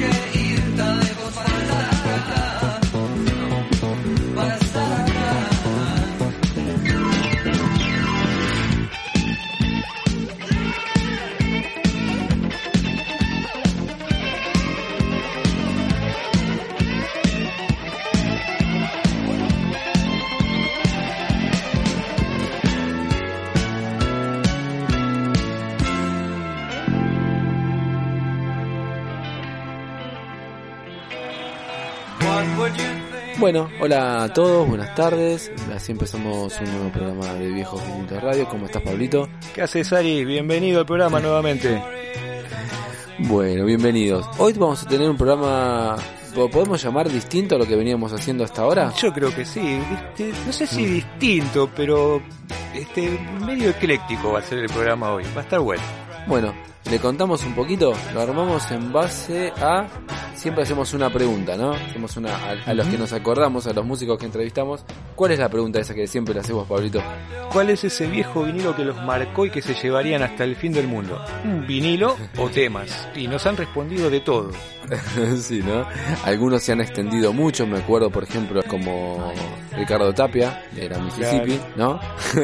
Bueno, 0.00 1.21
hola 33.82 34.22
a 34.22 34.32
todos, 34.32 34.68
buenas 34.68 34.94
tardes. 34.94 35.50
Así 35.74 35.90
empezamos 35.90 36.56
un 36.60 36.70
nuevo 36.70 36.92
programa 36.92 37.34
de 37.34 37.50
Viejos 37.50 37.82
Vinilos 37.84 38.22
Radio. 38.22 38.48
¿Cómo 38.48 38.66
estás, 38.66 38.80
Pablito? 38.80 39.28
¿Qué 39.52 39.62
haces, 39.62 39.92
Ari? 39.92 40.24
Bienvenido 40.24 40.78
al 40.78 40.86
programa 40.86 41.18
nuevamente. 41.18 41.82
Bueno, 43.18 43.64
bienvenidos. 43.64 44.24
Hoy 44.38 44.52
vamos 44.52 44.84
a 44.84 44.88
tener 44.88 45.10
un 45.10 45.16
programa, 45.16 45.96
¿lo 46.36 46.48
podemos 46.48 46.80
llamar 46.80 47.10
distinto 47.10 47.56
a 47.56 47.58
lo 47.58 47.66
que 47.66 47.74
veníamos 47.74 48.12
haciendo 48.12 48.44
hasta 48.44 48.62
ahora? 48.62 48.92
Yo 48.96 49.12
creo 49.12 49.34
que 49.34 49.44
sí. 49.44 49.80
Este, 49.92 50.32
no 50.46 50.52
sé 50.52 50.64
si 50.68 50.86
distinto, 50.86 51.68
pero 51.74 52.22
este 52.72 53.18
medio 53.44 53.70
ecléctico 53.70 54.30
va 54.30 54.38
a 54.38 54.42
ser 54.42 54.58
el 54.58 54.68
programa 54.68 55.12
hoy. 55.12 55.24
Va 55.36 55.40
a 55.40 55.44
estar 55.44 55.58
bueno. 55.58 55.82
Bueno, 56.28 56.54
le 56.88 57.00
contamos 57.00 57.44
un 57.44 57.56
poquito, 57.56 57.92
lo 58.14 58.20
armamos 58.20 58.70
en 58.70 58.92
base 58.92 59.52
a 59.60 59.88
siempre 60.34 60.62
hacemos 60.64 60.92
una 60.94 61.10
pregunta, 61.10 61.56
¿no? 61.56 61.72
Hacemos 61.72 62.16
una 62.16 62.34
a, 62.34 62.50
a 62.66 62.74
los 62.74 62.86
que 62.88 62.98
nos 62.98 63.12
acordamos, 63.12 63.66
a 63.66 63.72
los 63.72 63.84
músicos 63.84 64.18
que 64.18 64.26
entrevistamos. 64.26 64.84
¿Cuál 65.14 65.32
es 65.32 65.38
la 65.38 65.48
pregunta 65.48 65.78
esa 65.80 65.94
que 65.94 66.06
siempre 66.06 66.34
le 66.34 66.40
hacemos, 66.40 66.66
Pablito? 66.66 67.02
¿Cuál 67.52 67.70
es 67.70 67.84
ese 67.84 68.06
viejo 68.06 68.42
vinilo 68.44 68.74
que 68.74 68.84
los 68.84 68.96
marcó 69.02 69.46
y 69.46 69.50
que 69.50 69.60
se 69.62 69.74
llevarían 69.74 70.22
hasta 70.22 70.44
el 70.44 70.56
fin 70.56 70.72
del 70.72 70.88
mundo? 70.88 71.22
¿Un 71.44 71.66
vinilo 71.66 72.16
o 72.38 72.48
temas? 72.48 73.08
Y 73.14 73.28
nos 73.28 73.44
han 73.46 73.56
respondido 73.56 74.08
de 74.10 74.20
todo. 74.20 74.50
sí, 75.40 75.62
¿no? 75.62 75.86
Algunos 76.24 76.62
se 76.62 76.72
han 76.72 76.80
extendido 76.80 77.32
mucho, 77.32 77.66
me 77.66 77.78
acuerdo, 77.78 78.10
por 78.10 78.24
ejemplo, 78.24 78.62
como 78.68 79.32
Ricardo 79.76 80.12
Tapia, 80.12 80.64
era 80.76 80.98
Mississippi, 80.98 81.60
¿no? 81.76 82.00
Sí, 82.32 82.40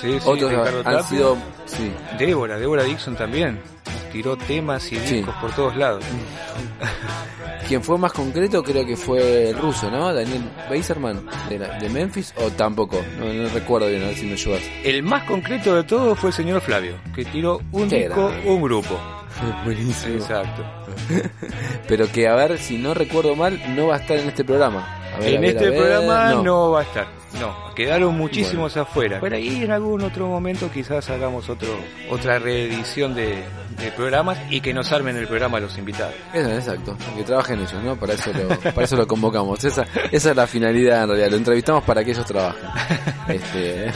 sí, 0.00 0.18
Otros 0.24 0.50
Ricardo 0.50 0.78
han 0.78 0.84
Tapia. 0.84 1.02
sido, 1.04 1.36
sí, 1.66 1.92
Débora, 2.18 2.58
Débora 2.58 2.82
Dixon 2.82 3.14
también. 3.16 3.60
Nos 3.86 4.10
tiró 4.12 4.36
temas 4.36 4.90
y 4.92 4.96
Sí. 4.96 5.16
discos 5.16 5.34
por 5.36 5.52
todos 5.54 5.76
lados. 5.76 6.04
Quien 7.68 7.82
fue 7.82 7.98
más 7.98 8.12
concreto 8.12 8.62
creo 8.62 8.86
que 8.86 8.96
fue 8.96 9.50
el 9.50 9.58
ruso, 9.58 9.90
¿no? 9.90 10.14
Daniel 10.14 10.42
Beiserman, 10.70 11.26
de, 11.48 11.58
la- 11.58 11.78
de 11.78 11.88
Memphis, 11.88 12.32
o 12.36 12.50
tampoco, 12.50 13.00
no, 13.18 13.32
no 13.32 13.48
recuerdo 13.48 13.88
bien, 13.88 14.02
a 14.02 14.06
ver 14.06 14.14
si 14.16 14.26
me 14.26 14.34
ayudas. 14.34 14.62
El 14.84 15.02
más 15.02 15.24
concreto 15.24 15.74
de 15.74 15.82
todo 15.84 16.14
fue 16.14 16.30
el 16.30 16.34
señor 16.34 16.60
Flavio, 16.60 16.94
que 17.14 17.24
tiró 17.24 17.60
un 17.72 17.88
disco, 17.88 18.30
un 18.44 18.62
grupo. 18.62 18.98
Buenísimo. 19.64 20.14
Exacto. 20.14 20.64
Pero 21.88 22.10
que, 22.10 22.28
a 22.28 22.34
ver, 22.34 22.58
si 22.58 22.78
no 22.78 22.94
recuerdo 22.94 23.34
mal, 23.36 23.60
no 23.74 23.88
va 23.88 23.96
a 23.96 23.98
estar 23.98 24.16
en 24.16 24.28
este 24.28 24.44
programa. 24.44 24.86
A 25.14 25.18
ver, 25.18 25.28
en 25.30 25.36
a 25.36 25.40
ver, 25.40 25.50
este 25.50 25.66
a 25.66 25.70
ver, 25.70 25.78
programa 25.80 26.42
no. 26.42 26.70
va 26.70 26.80
a 26.80 26.82
estar. 26.84 27.06
No, 27.40 27.74
quedaron 27.74 28.16
muchísimos 28.16 28.76
afuera. 28.78 29.20
Por 29.20 29.34
ahí 29.34 29.62
en 29.62 29.70
algún 29.70 30.00
otro 30.02 30.26
momento 30.26 30.70
quizás 30.72 31.10
hagamos 31.10 31.50
otro 31.50 31.68
otra 32.10 32.38
reedición 32.38 33.14
de, 33.14 33.42
de 33.78 33.90
programas 33.92 34.38
y 34.50 34.60
que 34.60 34.72
nos 34.74 34.90
armen 34.92 35.16
el 35.16 35.26
programa 35.26 35.60
los 35.60 35.76
invitados. 35.78 36.14
Eso, 36.32 36.50
exacto, 36.50 36.96
que 37.16 37.22
trabajen 37.24 37.60
ellos, 37.60 37.82
¿no? 37.84 37.96
Para 37.96 38.14
eso 38.14 38.30
lo, 38.32 38.48
para 38.48 38.82
eso 38.84 38.96
lo 38.96 39.06
convocamos. 39.06 39.62
Esa, 39.64 39.84
esa 40.10 40.30
es 40.30 40.36
la 40.36 40.46
finalidad 40.46 41.02
en 41.04 41.08
realidad. 41.10 41.30
Lo 41.30 41.36
entrevistamos 41.36 41.84
para 41.84 42.04
que 42.04 42.10
ellos 42.12 42.26
trabajen. 42.26 42.62
Este, 43.26 43.90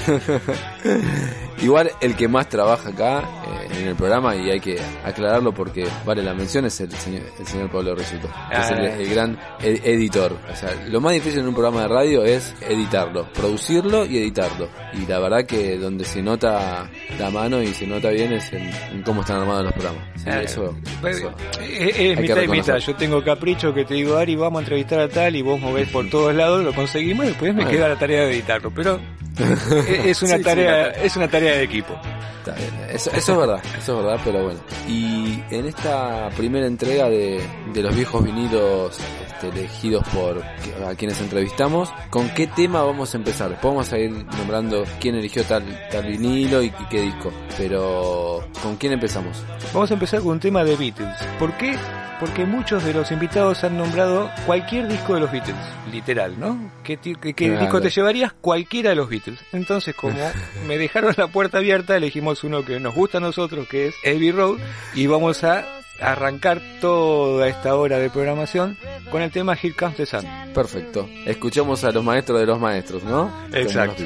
igual 1.63 1.91
el 2.01 2.17
que 2.17 2.27
más 2.29 2.49
trabaja 2.49 2.89
acá 2.89 3.21
eh, 3.21 3.69
en 3.81 3.87
el 3.89 3.95
programa 3.95 4.35
y 4.35 4.51
hay 4.51 4.61
que 4.61 4.77
aclararlo 5.05 5.53
porque 5.53 5.87
vale 6.05 6.23
la 6.23 6.35
mención 6.35 6.65
es 6.65 6.81
el 6.81 6.91
señor, 6.93 7.23
el 7.39 7.47
señor 7.47 7.71
Pablo 7.71 7.95
Risuto, 7.95 8.29
que 8.51 8.57
es 8.59 8.71
el, 8.71 8.79
Ah. 8.81 8.97
el 8.97 9.09
gran 9.11 9.39
ed- 9.61 9.81
editor. 9.85 10.37
O 10.51 10.57
sea, 10.57 10.71
lo 10.89 11.01
más 11.01 11.13
difícil 11.13 11.41
en 11.41 11.49
un 11.49 11.55
programa 11.55 11.83
de 11.83 11.89
radio 11.89 12.25
es 12.25 12.55
editarlo, 12.61 13.27
producirlo 13.33 14.05
y 14.05 14.19
editarlo. 14.19 14.69
Y 14.95 15.07
la 15.07 15.19
verdad 15.21 15.45
que 15.45 15.77
donde 15.79 16.05
se 16.05 16.23
nota 16.23 16.91
la 17.19 17.31
mano 17.31 17.63
y 17.63 17.69
se 17.69 17.87
nota 17.87 18.09
bien 18.11 18.33
es 18.33 18.53
en, 18.53 18.69
en 18.93 19.03
cómo 19.03 19.21
están 19.21 19.41
armados 19.41 19.65
los 19.67 19.70
programas. 19.73 20.03
Sí, 20.17 20.25
Ah, 20.31 20.43
eso- 20.43 20.75
pues, 21.01 21.17
eso. 21.19 21.33
Es, 21.61 21.71
es 21.71 21.99
Hay 21.99 22.15
que 22.17 22.23
mitad 22.23 22.43
y 22.43 22.49
mitad. 22.49 22.77
Yo 22.79 22.95
tengo 22.97 23.23
capricho 23.25 23.73
que 23.75 23.85
te 23.85 23.95
digo, 23.95 24.17
Ari, 24.17 24.37
vamos 24.37 24.59
a 24.61 24.63
entrevistar 24.63 25.01
a 25.01 25.09
tal 25.09 25.35
y 25.37 25.43
vos 25.43 25.59
movés 25.61 25.89
por 25.89 26.09
todos 26.11 26.35
lados, 26.35 26.63
lo 26.65 26.73
conseguimos 26.75 27.25
y 27.25 27.29
después 27.29 27.53
me 27.55 27.63
Bueno. 27.65 27.71
queda 27.77 27.89
la 27.89 27.99
tarea 27.99 28.23
de 28.25 28.33
editarlo. 28.33 28.71
Pero 28.75 29.01
es 29.39 30.07
es 30.07 30.23
una 30.23 30.37
Sí, 30.39 30.43
tarea, 30.43 30.89
es 30.91 31.17
una 31.17 31.29
tarea 31.29 31.53
de 31.53 31.63
equipo. 31.63 31.95
Está 32.41 32.53
bien, 32.55 32.71
Eso, 32.91 33.11
eso 33.11 33.33
es 33.33 33.39
verdad, 33.39 33.63
eso 33.79 33.99
es 33.99 34.05
verdad, 34.05 34.21
pero 34.25 34.45
bueno. 34.45 34.61
Y 34.89 35.43
en 35.51 35.67
esta 35.67 36.31
primera 36.37 36.67
entrega 36.67 37.09
de, 37.11 37.39
de 37.75 37.83
los 37.83 37.95
viejos 37.95 38.25
vinilos 38.25 38.99
este, 39.27 39.49
elegidos 39.49 40.03
por 40.09 40.43
a 40.89 40.95
quienes 40.95 41.21
entrevistamos, 41.21 41.91
¿con 42.09 42.31
qué 42.31 42.47
tema 42.47 42.83
vamos 42.83 43.13
a 43.13 43.19
empezar? 43.19 43.59
Vamos 43.63 43.93
a 43.93 43.99
ir 43.99 44.11
nombrando 44.39 44.85
quién 45.01 45.17
eligió 45.17 45.45
tal, 45.45 45.65
tal 45.93 46.07
vinilo 46.07 46.63
y, 46.63 46.69
y 46.69 46.85
qué 46.91 47.03
disco. 47.03 47.31
Pero, 47.59 48.43
¿con 48.63 48.77
quién 48.77 48.95
empezamos? 48.95 49.45
Vamos 49.73 49.91
a 49.91 49.95
empezar 49.95 50.21
con 50.21 50.33
un 50.33 50.41
tema 50.41 50.65
de 50.65 50.77
Beatles. 50.77 51.15
¿Por 51.39 51.53
qué? 51.55 51.77
Porque 52.19 52.45
muchos 52.45 52.85
de 52.85 52.93
los 52.93 53.11
invitados 53.13 53.65
han 53.65 53.79
nombrado 53.79 54.31
cualquier 54.45 54.89
disco 54.89 55.15
de 55.15 55.21
los 55.21 55.33
Beatles, 55.33 55.57
literal, 55.91 56.39
¿no? 56.39 56.71
¿Qué, 56.85 56.97
ti- 56.99 57.15
qué- 57.15 57.33
qué 57.33 57.47
Claro. 57.47 57.61
disco 57.61 57.81
te 57.81 57.89
llevarías? 57.89 58.33
Cualquiera 58.35 58.91
de 58.91 58.97
los 58.97 59.09
Beatles. 59.09 59.39
Entonces, 59.53 59.95
como 59.95 60.15
me 60.67 60.77
dejaron 60.77 61.15
la 61.17 61.29
puerta 61.29 61.59
abierta, 61.59 61.97
elegimos 61.97 62.45
uno 62.45 62.63
que 62.65 62.79
nos 62.79 62.95
gusta 62.95 63.19
a 63.19 63.21
nosotros, 63.23 63.67
que 63.69 63.87
es 63.89 63.95
Abbey 64.05 64.33
Road, 64.33 64.59
y 64.95 65.07
vamos 65.07 65.45
a 65.45 65.65
arrancar 65.99 66.61
toda 66.81 67.47
esta 67.49 67.75
hora 67.75 67.99
de 67.99 68.11
programación 68.11 68.77
con 69.11 69.23
el 69.23 69.31
tema 69.31 69.55
Here 69.55 69.75
Comes 69.75 69.97
the 69.97 70.07
Sun. 70.07 70.25
Perfecto. 70.55 71.09
Escuchamos 71.27 71.85
a 71.85 71.91
los 71.91 72.03
maestros 72.05 72.41
de 72.41 72.47
los 72.47 72.59
maestros, 72.61 73.03
¿no? 73.05 73.31
Exacto. 73.53 74.03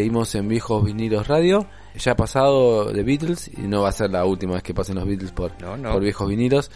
Seguimos 0.00 0.34
en 0.34 0.48
Viejos 0.48 0.82
Vinilos 0.82 1.28
Radio. 1.28 1.66
Ya 2.02 2.12
ha 2.12 2.16
pasado 2.16 2.90
The 2.90 3.02
Beatles 3.02 3.50
y 3.54 3.60
no 3.68 3.82
va 3.82 3.90
a 3.90 3.92
ser 3.92 4.08
la 4.10 4.24
última 4.24 4.54
vez 4.54 4.62
que 4.62 4.72
pasen 4.72 4.94
los 4.94 5.06
Beatles 5.06 5.30
por, 5.30 5.52
No, 5.60 5.76
no. 5.76 5.92
por 5.92 6.00
Viejos 6.02 6.26
Vinilos. 6.26 6.70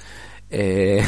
Eh, 0.50 1.02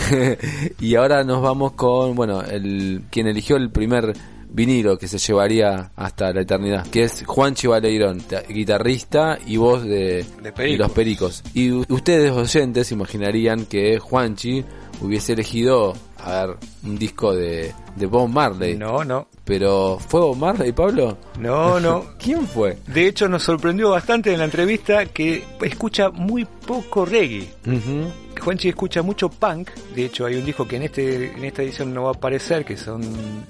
y 0.80 0.94
ahora 0.94 1.24
nos 1.24 1.42
vamos 1.42 1.72
con, 1.72 2.14
bueno, 2.14 2.40
el 2.40 3.02
quien 3.10 3.26
eligió 3.26 3.56
el 3.56 3.70
primer 3.70 4.14
vinilo 4.48 4.96
que 4.96 5.08
se 5.08 5.18
llevaría 5.18 5.90
hasta 5.94 6.32
la 6.32 6.40
eternidad, 6.40 6.86
que 6.86 7.02
es 7.02 7.22
Juanchi 7.26 7.66
Baleirón, 7.66 8.20
ta- 8.22 8.40
guitarrista 8.48 9.38
y 9.46 9.58
voz 9.58 9.82
de, 9.84 10.24
De 10.42 10.52
de 10.52 10.76
los 10.78 10.92
Pericos. 10.92 11.42
Y 11.52 11.70
ustedes 11.70 12.32
oyentes 12.32 12.92
imaginarían 12.92 13.66
que 13.66 13.98
Juanchi 13.98 14.64
hubiese 15.02 15.34
elegido, 15.34 15.92
a 16.26 16.46
ver, 16.46 16.56
un 16.84 16.98
disco 16.98 17.32
de, 17.34 17.72
de 17.94 18.06
Bob 18.06 18.28
Marley. 18.28 18.76
No, 18.76 19.04
no, 19.04 19.28
Pero 19.44 19.98
¿fue 20.08 20.20
Bob 20.20 20.36
Marley, 20.36 20.72
Pablo? 20.72 21.16
no, 21.38 21.78
no. 21.80 22.04
¿Quién 22.18 22.46
fue? 22.46 22.78
De 22.88 23.06
hecho, 23.06 23.28
nos 23.28 23.44
sorprendió 23.44 23.90
bastante 23.90 24.32
en 24.32 24.38
la 24.40 24.44
entrevista 24.46 25.06
que 25.06 25.44
escucha 25.62 26.10
muy 26.10 26.44
poco 26.44 27.04
reggae. 27.04 27.48
Ujú. 27.66 28.10
Juanchi 28.42 28.68
escucha 28.68 29.02
mucho 29.02 29.28
punk. 29.30 29.70
De 29.94 30.04
hecho, 30.04 30.26
hay 30.26 30.34
un 30.36 30.44
disco 30.44 30.66
que 30.68 30.76
en 30.76 30.82
este 30.82 31.32
en 31.32 31.44
esta 31.44 31.62
edición 31.62 31.94
no 31.94 32.02
va 32.02 32.08
a 32.10 32.14
aparecer, 32.14 32.64
que 32.64 32.76
son 32.76 33.02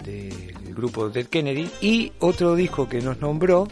del 0.05 0.55
grupo 0.75 1.09
Dead 1.09 1.27
Kennedy. 1.27 1.69
Y 1.81 2.13
otro 2.21 2.55
disco 2.55 2.89
que 2.89 3.01
nos 3.01 3.21
nombró, 3.21 3.67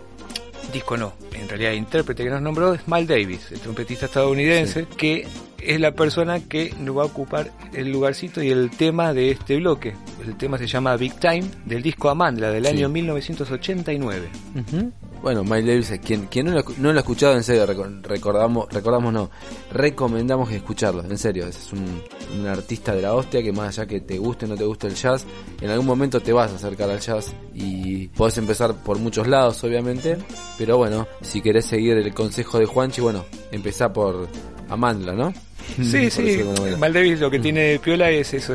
disco 0.73 0.97
no, 0.97 1.12
en 1.33 1.49
realidad 1.49 1.73
intérprete 1.73 2.25
que 2.25 2.31
nos 2.31 2.43
nombró 2.43 2.75
es 2.75 2.89
Mal 2.89 3.06
Davis, 3.06 3.53
el 3.53 3.61
trompetista 3.61 4.06
estadounidense, 4.06 4.87
que 4.97 5.27
es 5.61 5.81
la 5.81 5.93
persona 5.93 6.41
que 6.41 6.75
nos 6.81 6.97
va 6.99 7.03
a 7.03 7.06
ocupar 7.06 7.51
el 7.76 7.91
lugarcito 7.91 8.43
y 8.43 8.50
el 8.50 8.71
tema 8.71 9.12
de 9.12 9.31
este 9.31 9.56
bloque. 9.56 9.94
El 10.25 10.37
tema 10.37 10.56
se 10.59 10.67
llama 10.67 10.97
Big 10.97 11.19
Time, 11.21 11.44
del 11.65 11.82
disco 11.82 12.09
Amandla, 12.09 12.50
del 12.50 12.65
Sí. 12.65 12.71
año 12.71 12.88
1989. 12.88 14.29
Ujú. 14.55 14.93
Bueno, 15.23 15.43
Miles 15.43 15.65
Davis, 15.88 16.00
quien, 16.05 16.26
quien 16.26 16.47
no, 16.47 16.53
lo, 16.53 16.65
no 16.79 16.93
lo 16.93 16.99
ha 16.99 17.00
escuchado, 17.00 17.35
en 17.35 17.43
serio, 17.43 17.67
reco- 17.67 18.03
recordamos, 18.03 18.69
recordamos 18.71 19.11
no, 19.12 19.31
recomendamos 19.73 20.50
que 20.50 20.56
escucharlo, 20.56 21.03
en 21.03 21.17
serio, 21.17 21.47
es 21.47 21.73
un, 21.73 22.03
un 22.38 22.47
artista 22.47 22.94
de 22.94 23.00
la 23.00 23.15
hostia 23.15 23.43
que 23.43 23.50
más 23.50 23.69
allá 23.79 23.87
que 23.87 24.00
te 24.03 24.19
guste 24.19 24.44
o 24.44 24.49
no 24.49 24.55
te 24.56 24.65
guste 24.65 24.87
el 24.87 24.94
jazz, 24.94 25.25
en 25.62 25.70
algún 25.70 25.87
momento 25.87 26.20
te 26.20 26.32
vas 26.35 26.53
a 26.53 26.56
acercar 26.56 26.91
al 26.91 27.00
jazz 27.00 27.32
y 27.55 28.09
podés 28.09 28.37
empezar 28.37 28.75
por 28.82 28.99
muchos 28.99 29.27
lados, 29.27 29.65
obviamente, 29.65 30.19
pero 30.59 30.77
bueno, 30.77 31.06
si 31.23 31.41
querés 31.41 31.65
seguir 31.65 31.97
el 31.97 32.12
consejo 32.12 32.59
de 32.59 32.67
Juanchi, 32.67 33.00
bueno, 33.00 33.25
empezá 33.50 33.91
por 33.94 34.29
Amandla, 34.75 35.12
¿no? 35.15 35.32
Sí, 35.76 36.11
sí. 36.11 36.23
decirlo 36.23 36.25
de 36.25 36.41
alguna 36.43 36.61
manera. 36.61 36.76
Mal 36.79 36.93
Davis 36.93 37.21
lo 37.21 37.31
que 37.31 37.38
tiene 37.38 37.61
de 37.62 37.79
piola 37.79 38.11
es 38.11 38.35
eso. 38.35 38.55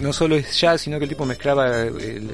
No 0.00 0.12
solo 0.12 0.36
es 0.36 0.58
jazz, 0.58 0.80
sino 0.80 0.98
que 0.98 1.04
el 1.04 1.10
tipo 1.10 1.26
mezclaba 1.26 1.82
el, 1.82 2.00
el- 2.00 2.30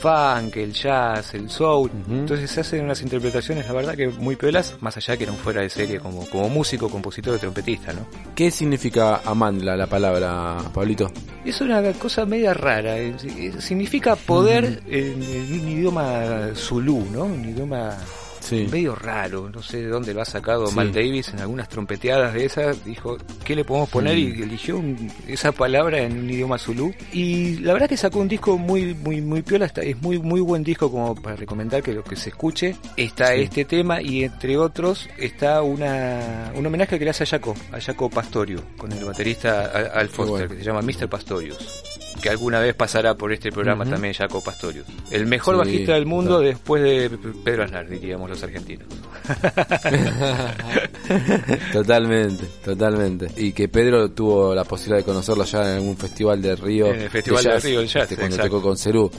funk, 0.00 0.56
el 0.56 0.72
jazz, 0.72 1.34
el 1.34 1.48
soul. 1.48 1.90
Entonces 2.10 2.50
se 2.50 2.60
hacen 2.62 2.84
unas 2.84 3.00
interpretaciones, 3.02 3.66
la 3.66 3.72
verdad, 3.72 3.94
que 3.94 4.08
muy 4.08 4.34
piolas, 4.34 4.74
más 4.80 4.96
allá 4.96 5.16
que 5.16 5.22
eran 5.24 5.36
fuera 5.36 5.60
de 5.62 5.70
serie 5.70 6.00
como, 6.00 6.26
como 6.28 6.48
músico, 6.48 6.88
compositor 6.88 7.38
trompetista, 7.38 7.92
¿no? 7.92 8.06
¿Qué 8.34 8.50
significa 8.50 9.20
Amandla, 9.24 9.76
la 9.76 9.86
palabra, 9.86 10.56
Pablito? 10.74 11.10
Es 11.44 11.60
una 11.60 11.80
cosa 11.92 12.26
media 12.26 12.52
rara. 12.54 12.98
eh, 12.98 13.14
eh, 13.38 13.52
Significa 13.60 14.16
poder 14.16 14.82
en, 14.88 15.22
en 15.22 15.60
un 15.60 15.68
idioma 15.68 16.48
zulú, 16.56 17.06
¿no? 17.12 17.24
Un 17.24 17.44
idioma 17.48 17.96
Sí. 18.42 18.66
medio 18.70 18.94
raro, 18.94 19.48
no 19.48 19.62
sé 19.62 19.78
de 19.82 19.88
dónde 19.88 20.12
lo 20.12 20.20
ha 20.20 20.24
sacado 20.24 20.66
Sí. 20.66 20.74
Mal 20.76 20.92
Davis 20.92 21.28
en 21.28 21.40
algunas 21.40 21.68
trompeteadas 21.68 22.34
de 22.34 22.44
esas, 22.44 22.84
dijo, 22.84 23.16
¿qué 23.44 23.54
le 23.56 23.64
podemos 23.64 23.88
poner? 23.88 24.14
Sí. 24.16 24.34
Y 24.36 24.42
eligió 24.42 24.76
un- 24.78 25.10
esa 25.28 25.52
palabra 25.52 26.00
en 26.00 26.18
un 26.18 26.28
idioma 26.30 26.58
zulú. 26.58 26.92
Y 27.12 27.58
la 27.60 27.72
verdad 27.72 27.88
que 27.88 27.96
sacó 27.96 28.18
un 28.18 28.28
disco 28.28 28.58
muy, 28.58 28.94
muy, 28.94 29.20
muy 29.20 29.42
piola, 29.42 29.66
está- 29.66 29.82
es 29.82 30.00
muy, 30.02 30.18
muy 30.18 30.40
buen 30.40 30.62
disco 30.64 30.90
como 30.90 31.14
para 31.14 31.36
recomendar 31.36 31.82
que 31.82 31.92
lo 31.92 32.02
que 32.02 32.16
se 32.16 32.30
escuche. 32.30 32.74
Está 32.96 33.34
este 33.34 33.64
tema 33.64 34.02
y 34.02 34.24
entre 34.24 34.56
otros 34.58 35.08
está 35.18 35.62
una, 35.62 36.52
un 36.56 36.66
homenaje 36.66 36.98
que 36.98 37.04
le 37.04 37.10
hace 37.10 37.24
a 37.24 37.26
Jaco, 37.26 37.54
a 37.72 37.80
Jaco 37.80 38.10
Pastorio, 38.10 38.62
con 38.76 38.90
el 38.92 39.04
baterista 39.04 39.66
Al 39.66 39.90
Al 39.94 40.08
Foster, 40.08 40.30
bueno. 40.48 40.48
que 40.48 40.56
se 40.58 40.64
llama 40.64 40.82
Mr. 40.82 41.08
Pastorius. 41.08 41.91
Que 42.20 42.28
alguna 42.28 42.60
vez 42.60 42.74
pasará 42.74 43.14
por 43.16 43.32
este 43.32 43.50
programa 43.50 43.84
también 43.84 44.14
Jaco 44.14 44.42
Pastorius. 44.42 44.86
El 45.10 45.26
mejor 45.26 45.54
Sí, 45.54 45.58
bajista 45.58 45.94
del 45.94 46.06
mundo 46.06 46.40
después 46.40 46.82
de 46.82 47.10
Pedro 47.44 47.64
Aznar, 47.64 47.88
diríamos 47.88 48.30
los 48.30 48.42
argentinos. 48.42 48.86
totalmente, 51.72 52.44
totalmente. 52.64 53.28
Y 53.36 53.52
que 53.52 53.68
Pedro 53.68 54.10
tuvo 54.10 54.54
la 54.54 54.64
posibilidad 54.64 54.98
de 54.98 55.04
conocerlo 55.04 55.44
ya 55.44 55.62
en 55.62 55.76
algún 55.76 55.96
festival 55.96 56.40
de 56.42 56.56
Río. 56.56 56.92
En 56.92 57.02
el 57.02 57.10
Festival 57.10 57.44
de 57.44 57.60
Río 57.60 57.78
del 57.80 57.88
Jazz, 57.88 58.02
este, 58.04 58.16
cuando 58.16 58.36
exacto. 58.36 58.56
tocó 58.56 58.68
con 58.68 58.76
Cerú. 58.76 59.10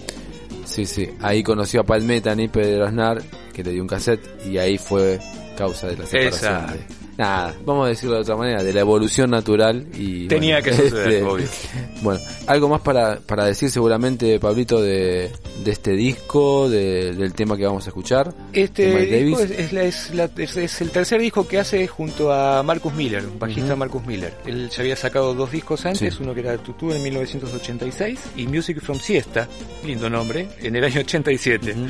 Sí, 0.65 0.85
sí. 0.85 1.09
Ahí 1.21 1.43
conoció 1.43 1.81
a 1.81 1.83
Palmeta 1.83 2.33
y 2.37 2.47
Pedro 2.47 2.85
Aznar, 2.85 3.21
que 3.53 3.63
le 3.63 3.71
dio 3.71 3.81
un 3.81 3.87
cassette, 3.87 4.45
y 4.45 4.57
ahí 4.57 4.77
fue 4.77 5.19
causa 5.57 5.87
de 5.87 5.97
la 5.97 6.05
separación. 6.05 6.53
Exacto. 6.53 6.73
de- 6.73 7.03
nada, 7.17 7.53
vamos 7.63 7.85
a 7.85 7.89
decirlo 7.89 8.15
de 8.15 8.21
otra 8.21 8.35
manera, 8.35 8.63
de 8.63 8.73
la 8.73 8.79
evolución 8.79 9.29
natural 9.29 9.85
y... 9.93 10.27
Tenía 10.27 10.59
bueno, 10.61 10.77
que 10.77 10.83
suceder, 10.89 11.13
este, 11.13 11.23
obvio. 11.23 11.45
Bueno, 12.03 12.19
algo 12.47 12.67
más 12.69 12.81
para, 12.81 13.19
para 13.21 13.45
decir 13.45 13.69
seguramente, 13.71 14.39
Pablito, 14.39 14.81
de, 14.81 15.31
de 15.63 15.71
este 15.71 15.91
disco, 15.93 16.69
de- 16.69 17.13
del 17.13 17.33
tema 17.33 17.55
que 17.57 17.65
vamos 17.65 17.85
a 17.85 17.89
escuchar. 17.89 18.33
Este 18.51 19.23
disco 19.23 19.41
es, 19.41 19.51
es 19.51 19.73
la- 19.73 19.83
es 19.83 20.13
la- 20.13 20.29
es- 20.37 20.57
es 20.57 20.81
el 20.81 20.91
tercer 20.91 21.21
disco 21.21 21.47
que 21.47 21.59
hace 21.59 21.87
junto 21.87 22.31
a 22.33 22.61
Marcus 22.63 22.93
Miller, 22.93 23.23
bajista 23.39 23.69
Ujú. 23.71 23.77
Marcus 23.77 24.05
Miller. 24.05 24.33
Él 24.45 24.69
ya 24.69 24.81
había 24.81 24.95
sacado 24.97 25.33
dos 25.33 25.51
discos 25.51 25.85
antes, 25.85 26.13
Sí. 26.15 26.19
uno 26.21 26.33
que 26.33 26.41
era 26.41 26.57
Tutu 26.57 26.91
en 26.91 27.01
1986 27.01 28.19
y 28.35 28.47
Music 28.47 28.81
from 28.81 28.99
Siesta, 28.99 29.47
lindo 29.85 30.09
nombre, 30.09 30.47
en 30.61 30.75
el 30.75 30.83
año 30.83 30.99
87. 30.99 31.73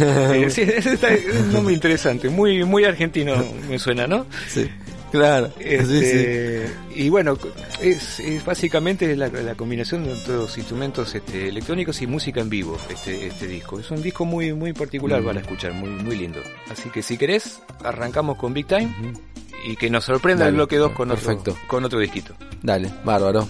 Eh, 0.00 0.50
sí, 0.50 0.62
ese 0.62 0.94
está- 0.94 1.12
es 1.12 1.24
un 1.34 1.52
nombre 1.52 1.74
interesante, 1.74 2.28
muy 2.28 2.64
muy 2.64 2.84
argentino 2.84 3.34
me 3.68 3.78
suena, 3.78 4.06
¿no? 4.06 4.26
Sí, 4.48 4.68
claro. 5.10 5.48
Sí, 5.58 5.62
sí. 5.64 5.68
Este, 5.68 6.70
Y 6.94 7.08
bueno, 7.08 7.36
es, 7.80 8.20
es 8.20 8.44
básicamente 8.44 9.14
la, 9.16 9.28
la 9.28 9.54
combinación 9.54 10.04
de 10.04 10.14
todos 10.26 10.56
instrumentos 10.58 11.14
este, 11.14 11.48
electrónicos 11.48 12.00
y 12.02 12.06
música 12.06 12.40
en 12.40 12.48
vivo, 12.48 12.78
este, 12.90 13.26
este 13.26 13.46
disco. 13.46 13.78
Es 13.80 13.90
un 13.90 14.02
disco 14.02 14.24
muy 14.24 14.52
muy 14.54 14.72
particular 14.72 15.22
para 15.22 15.40
escuchar, 15.40 15.72
muy 15.72 15.90
muy 15.90 16.16
lindo. 16.16 16.40
Así 16.70 16.88
que 16.90 17.02
si 17.02 17.16
querés, 17.18 17.60
arrancamos 17.84 18.36
con 18.36 18.54
Big 18.54 18.66
Time 18.66 18.92
y 19.66 19.76
que 19.76 19.90
nos 19.90 20.04
sorprenda 20.04 20.44
Dale, 20.44 20.50
el 20.50 20.56
bloque 20.56 20.76
2 20.76 20.92
con 20.92 21.08
perfecto. 21.08 21.52
otro, 21.52 21.66
con 21.66 21.84
otro 21.84 21.98
disquito. 21.98 22.34
Dale, 22.62 22.90
bárbaro. 23.04 23.48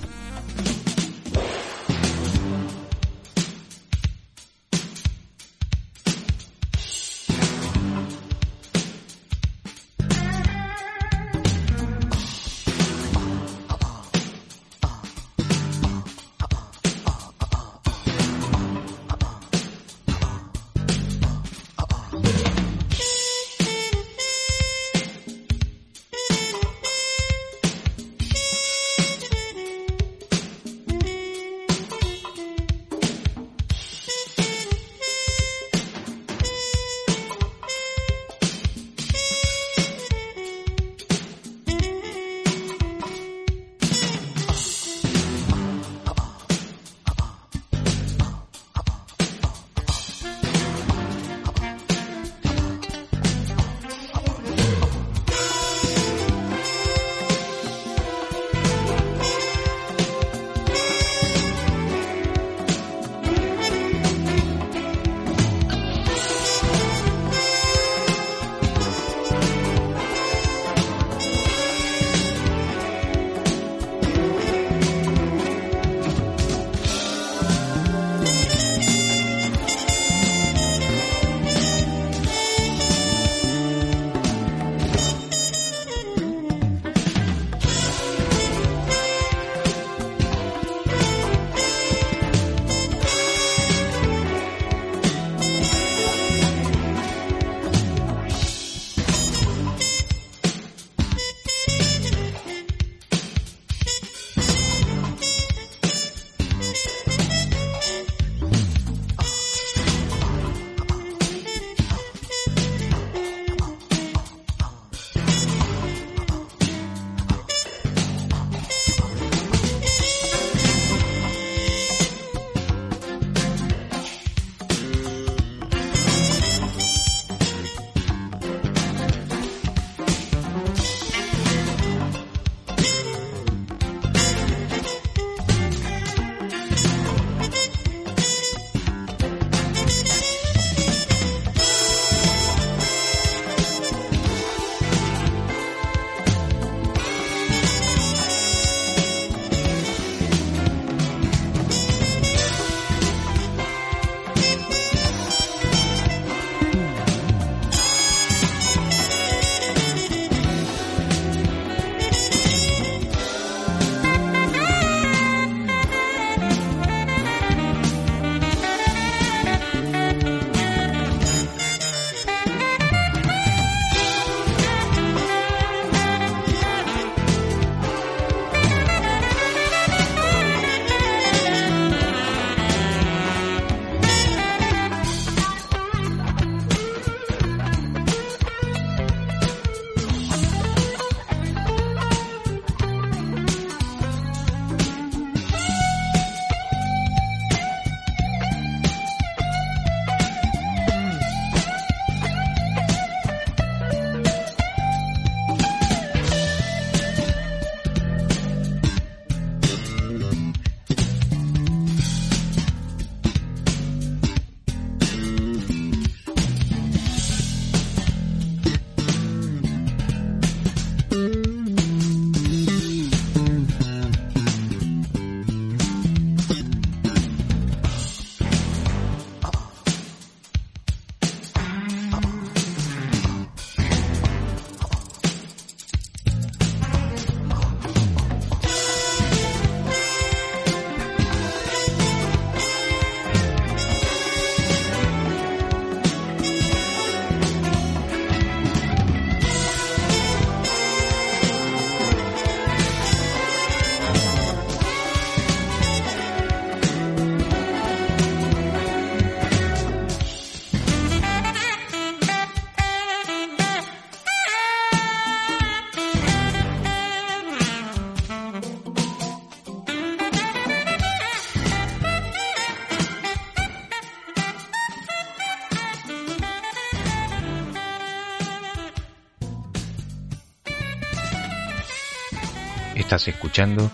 Estás 283.07 283.29
escuchando 283.29 283.89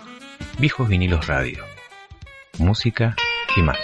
Viejos 0.57 0.89
Vinilos 0.89 1.27
Radio. 1.27 1.63
Música 2.57 3.15
y 3.55 3.61
más. 3.61 3.77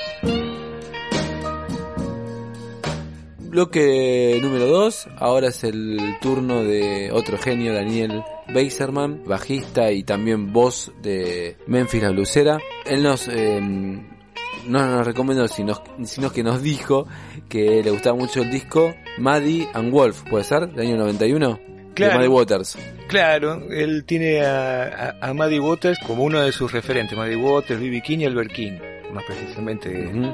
Bloque 3.38 4.39
número 4.41 4.65
2, 4.65 5.07
ahora 5.17 5.50
es 5.50 5.63
el 5.63 6.17
turno 6.19 6.63
de 6.63 7.12
otro 7.12 7.38
genio, 7.38 7.75
Daniel 7.75 8.24
Beiserman, 8.51 9.24
bajista 9.24 9.91
y 9.91 10.01
también 10.01 10.51
voz 10.51 10.91
de 11.03 11.59
Memphis 11.67 12.01
la 12.01 12.09
Blusera. 12.09 12.57
Él 12.88 13.03
nos, 13.03 13.27
eh, 13.27 13.62
no 13.62 14.88
nos 14.88 15.05
recomendó, 15.05 15.48
sino, 15.48 15.79
sino 16.05 16.31
que 16.31 16.41
nos 16.41 16.63
dijo 16.63 17.05
que 17.48 17.83
le 17.83 17.91
gustaba 17.91 18.17
mucho 18.17 18.41
el 18.41 18.50
disco 18.50 18.95
Maddie 19.19 19.69
and 19.75 19.91
Wolf, 19.91 20.24
¿puede 20.27 20.43
ser? 20.43 20.71
Del 20.71 20.88
año 20.88 20.98
91. 20.98 21.69
Claro. 22.00 22.13
De 22.13 22.18
Maddie 22.20 22.36
Waters. 22.36 22.77
Claro, 23.08 23.62
él 23.72 24.03
tiene 24.06 24.41
a, 24.46 25.15
a, 25.22 25.29
a 25.29 25.34
Maddie 25.34 25.60
Waters 25.60 26.00
como 26.06 26.24
uno 26.24 26.41
de 26.41 26.51
sus 26.51 26.72
referentes, 26.72 27.18
Maddie 27.18 27.36
Waters, 27.36 27.79
B.B. 27.79 28.01
King 28.01 28.20
y 28.20 28.25
Albert 28.25 28.51
King, 28.51 28.74
más 29.13 29.24
precisamente. 29.25 30.08
Ujú. 30.08 30.25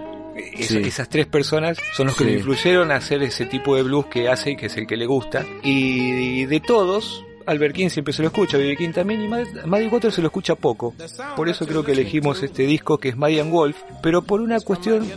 Es- 0.57 0.67
Sí. 0.67 0.77
Esas 0.79 1.07
tres 1.07 1.27
personas 1.27 1.77
son 1.93 2.07
los 2.07 2.17
que 2.17 2.25
Sí. 2.25 2.29
le 2.31 2.35
influyeron 2.37 2.91
a 2.91 2.95
hacer 2.97 3.23
ese 3.23 3.45
tipo 3.45 3.75
de 3.77 3.83
blues 3.83 4.07
que 4.07 4.27
hace 4.27 4.51
y 4.51 4.55
que 4.57 4.65
es 4.65 4.75
el 4.75 4.85
que 4.85 4.97
le 4.97 5.05
gusta. 5.05 5.45
Y 5.63 6.43
de 6.45 6.59
todos, 6.59 7.23
Albert 7.45 7.73
King 7.75 7.87
siempre 7.89 8.13
se 8.13 8.21
lo 8.21 8.27
escucha, 8.27 8.57
B.B. 8.57 8.75
King 8.75 8.91
también, 8.91 9.21
y 9.21 9.27
Mad- 9.29 9.65
Maddie 9.65 9.87
Waters 9.87 10.15
se 10.15 10.21
lo 10.21 10.27
escucha 10.27 10.55
poco. 10.55 10.93
Por 11.37 11.47
eso 11.47 11.65
creo 11.65 11.83
que 11.85 11.93
elegimos 11.93 12.43
este 12.43 12.63
disco 12.63 12.97
que 12.97 13.09
es 13.09 13.15
Maddie 13.17 13.39
and 13.39 13.51
Wolf, 13.51 13.77
pero 14.03 14.23
por 14.23 14.41
una 14.41 14.59
cuestión 14.59 15.07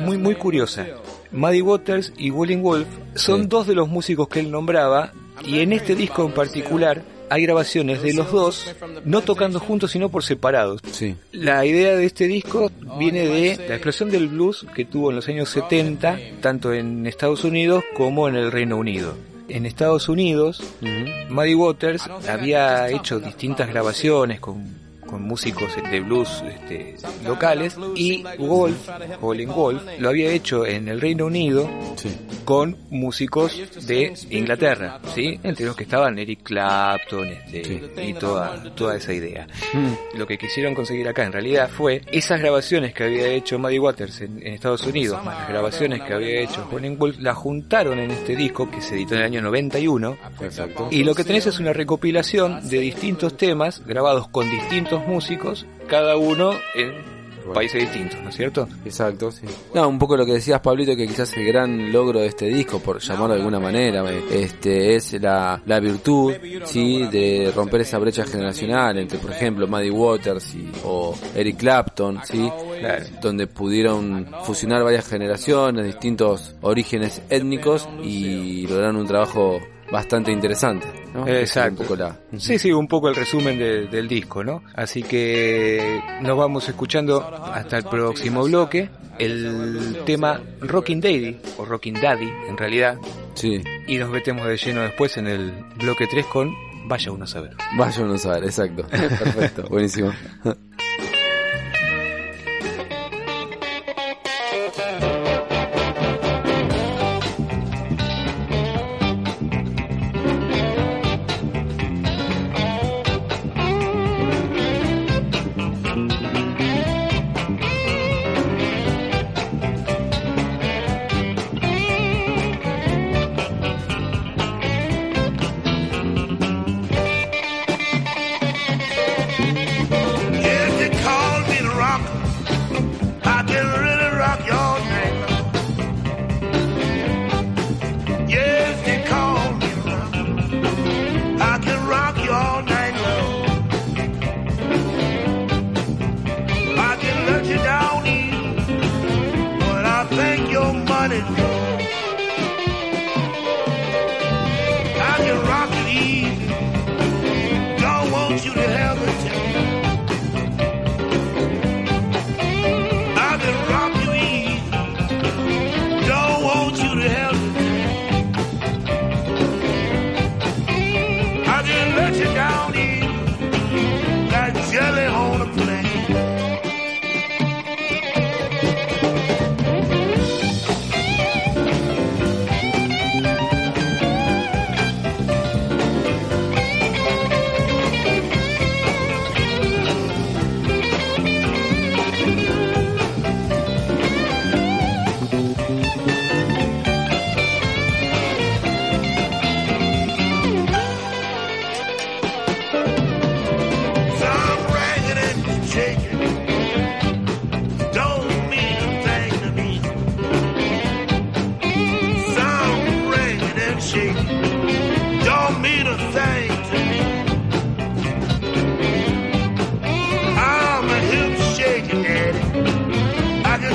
muy 0.00 0.18
muy 0.18 0.34
curiosa. 0.34 0.86
Maddie 1.30 1.62
Waters 1.62 2.12
y 2.16 2.30
Willing 2.30 2.62
Wolf 2.62 2.86
son 3.14 3.42
Sí. 3.42 3.46
dos 3.48 3.66
de 3.68 3.74
los 3.76 3.88
músicos 3.88 4.26
que 4.28 4.40
él 4.40 4.50
nombraba, 4.50 5.12
y 5.42 5.60
en 5.60 5.72
este 5.72 5.94
disco 5.94 6.24
en 6.24 6.32
particular 6.32 7.02
hay 7.30 7.42
grabaciones 7.42 8.02
de 8.02 8.12
los 8.12 8.30
dos, 8.30 8.74
no 9.04 9.22
tocando 9.22 9.58
juntos 9.58 9.90
sino 9.90 10.08
por 10.08 10.22
separados. 10.22 10.80
Sí. 10.90 11.16
La 11.32 11.64
idea 11.64 11.96
de 11.96 12.04
este 12.04 12.26
disco 12.26 12.70
viene 12.98 13.26
de 13.26 13.56
la 13.68 13.74
explosión 13.74 14.10
del 14.10 14.28
blues 14.28 14.66
que 14.74 14.84
tuvo 14.84 15.10
en 15.10 15.16
los 15.16 15.28
años 15.28 15.48
70, 15.48 16.18
tanto 16.40 16.72
en 16.72 17.06
Estados 17.06 17.44
Unidos 17.44 17.82
como 17.96 18.28
en 18.28 18.36
el 18.36 18.52
Reino 18.52 18.76
Unido. 18.76 19.16
En 19.48 19.66
Estados 19.66 20.08
Unidos, 20.08 20.62
Ujú. 20.80 21.34
Muddy 21.34 21.54
Waters 21.54 22.08
había 22.28 22.88
hecho 22.88 23.20
distintas 23.20 23.68
grabaciones 23.68 24.40
con, 24.40 24.83
con 25.14 25.22
músicos 25.22 25.70
de 25.92 26.00
blues 26.00 26.42
este, 26.52 26.96
locales 27.24 27.76
y 27.94 28.24
Wolf, 28.36 28.88
Colin 29.20 29.48
Wolf, 29.48 29.80
lo 30.00 30.08
había 30.08 30.28
hecho 30.32 30.66
en 30.66 30.88
el 30.88 31.00
Reino 31.00 31.26
Unido 31.26 31.70
Sí. 31.94 32.10
con 32.44 32.76
músicos 32.90 33.56
de 33.86 34.12
Inglaterra, 34.30 34.98
¿sí? 35.14 35.38
Entre 35.44 35.66
los 35.66 35.76
que 35.76 35.84
estaban 35.84 36.18
Eric 36.18 36.40
Clapton 36.42 37.28
este, 37.28 37.62
Sí. 37.64 37.80
y 38.08 38.14
toda, 38.14 38.60
toda 38.74 38.96
esa 38.96 39.12
idea 39.12 39.46
Mm. 39.72 40.18
lo 40.18 40.26
que 40.26 40.36
quisieron 40.36 40.74
conseguir 40.74 41.06
acá 41.06 41.22
en 41.22 41.32
realidad 41.32 41.70
fue 41.70 42.02
esas 42.10 42.40
grabaciones 42.40 42.92
que 42.92 43.04
había 43.04 43.28
hecho 43.28 43.56
Muddy 43.56 43.78
Waters 43.78 44.20
en, 44.20 44.44
en 44.44 44.54
Estados 44.54 44.84
Unidos, 44.84 45.24
más 45.24 45.38
las 45.38 45.48
grabaciones 45.48 46.02
que 46.02 46.12
había 46.12 46.40
hecho 46.40 46.68
Colin 46.68 46.98
Wolf, 46.98 47.18
las 47.20 47.36
juntaron 47.36 48.00
en 48.00 48.10
este 48.10 48.34
disco 48.34 48.68
que 48.68 48.82
se 48.82 48.96
editó 48.96 49.14
en 49.14 49.20
el 49.20 49.26
año 49.26 49.42
91. 49.42 50.16
Exacto. 50.42 50.88
Y 50.90 51.04
lo 51.04 51.14
que 51.14 51.22
tenés 51.22 51.46
es 51.46 51.60
una 51.60 51.72
recopilación 51.72 52.68
de 52.68 52.80
distintos 52.80 53.36
temas 53.36 53.80
grabados 53.86 54.26
con 54.28 54.50
distintos 54.50 55.03
músicos, 55.06 55.66
cada 55.86 56.16
uno 56.16 56.52
en 56.74 57.14
países 57.52 57.82
distintos, 57.82 58.18
¿no 58.22 58.30
es 58.30 58.36
cierto? 58.36 58.66
Exacto, 58.86 59.30
sí. 59.30 59.44
No, 59.74 59.86
un 59.86 59.98
poco 59.98 60.16
lo 60.16 60.24
que 60.24 60.32
decías, 60.32 60.60
Pablito, 60.60 60.96
que 60.96 61.06
quizás 61.06 61.36
el 61.36 61.44
gran 61.44 61.92
logro 61.92 62.20
de 62.20 62.28
este 62.28 62.46
disco, 62.46 62.78
por 62.80 63.00
llamarlo 63.00 63.34
de 63.34 63.40
alguna 63.40 63.60
manera, 63.60 64.02
este 64.30 64.94
es 64.94 65.12
la, 65.20 65.60
la 65.66 65.78
virtud, 65.78 66.32
sí, 66.64 67.06
de 67.06 67.52
romper 67.54 67.82
esa 67.82 67.98
brecha 67.98 68.24
generacional 68.24 68.96
entre, 68.98 69.18
por 69.18 69.30
ejemplo, 69.30 69.66
Maddie 69.66 69.90
Waters 69.90 70.54
y, 70.54 70.72
o 70.84 71.14
Eric 71.34 71.58
Clapton, 71.58 72.20
sí, 72.24 72.50
Claro. 72.80 73.04
donde 73.20 73.46
pudieron 73.46 74.26
fusionar 74.44 74.82
varias 74.82 75.06
generaciones, 75.06 75.84
distintos 75.84 76.54
orígenes 76.62 77.20
étnicos 77.28 77.86
y 78.02 78.66
lograron 78.66 78.96
un 78.96 79.06
trabajo 79.06 79.60
bastante 79.90 80.32
interesante, 80.32 80.86
¿no? 81.14 81.26
Exacto. 81.28 81.82
Un 81.82 81.88
poco 81.88 81.96
la... 81.96 82.16
Sí, 82.38 82.58
sí, 82.58 82.72
un 82.72 82.88
poco 82.88 83.08
el 83.08 83.14
resumen 83.16 83.58
de- 83.58 83.86
del 83.86 84.08
disco, 84.08 84.42
¿no? 84.44 84.62
Así 84.74 85.02
que 85.02 86.00
nos 86.20 86.36
vamos 86.36 86.68
escuchando 86.68 87.20
hasta 87.52 87.76
el 87.78 87.84
próximo 87.84 88.44
bloque 88.44 88.88
el 89.18 89.98
tema 90.04 90.40
Rockin' 90.60 91.00
Daddy, 91.00 91.38
o 91.58 91.64
Rockin' 91.64 91.94
Daddy 92.00 92.28
en 92.48 92.56
realidad, 92.56 92.98
Sí, 93.34 93.62
y 93.86 93.96
nos 93.98 94.10
metemos 94.10 94.46
de 94.46 94.56
lleno 94.56 94.82
después 94.82 95.16
en 95.16 95.26
el 95.28 95.52
bloque 95.76 96.06
3 96.08 96.26
con 96.26 96.52
Vaya 96.86 97.12
uno 97.12 97.24
a 97.24 97.26
saber. 97.26 97.52
vaya 97.78 98.02
uno 98.02 98.14
a 98.14 98.18
saber, 98.18 98.44
exacto. 98.44 98.86
Perfecto, 98.90 99.62
buenísimo. 99.70 100.12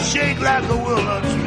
Shake 0.09 0.39
like 0.39 0.63
a 0.63 0.75
willow 0.75 1.38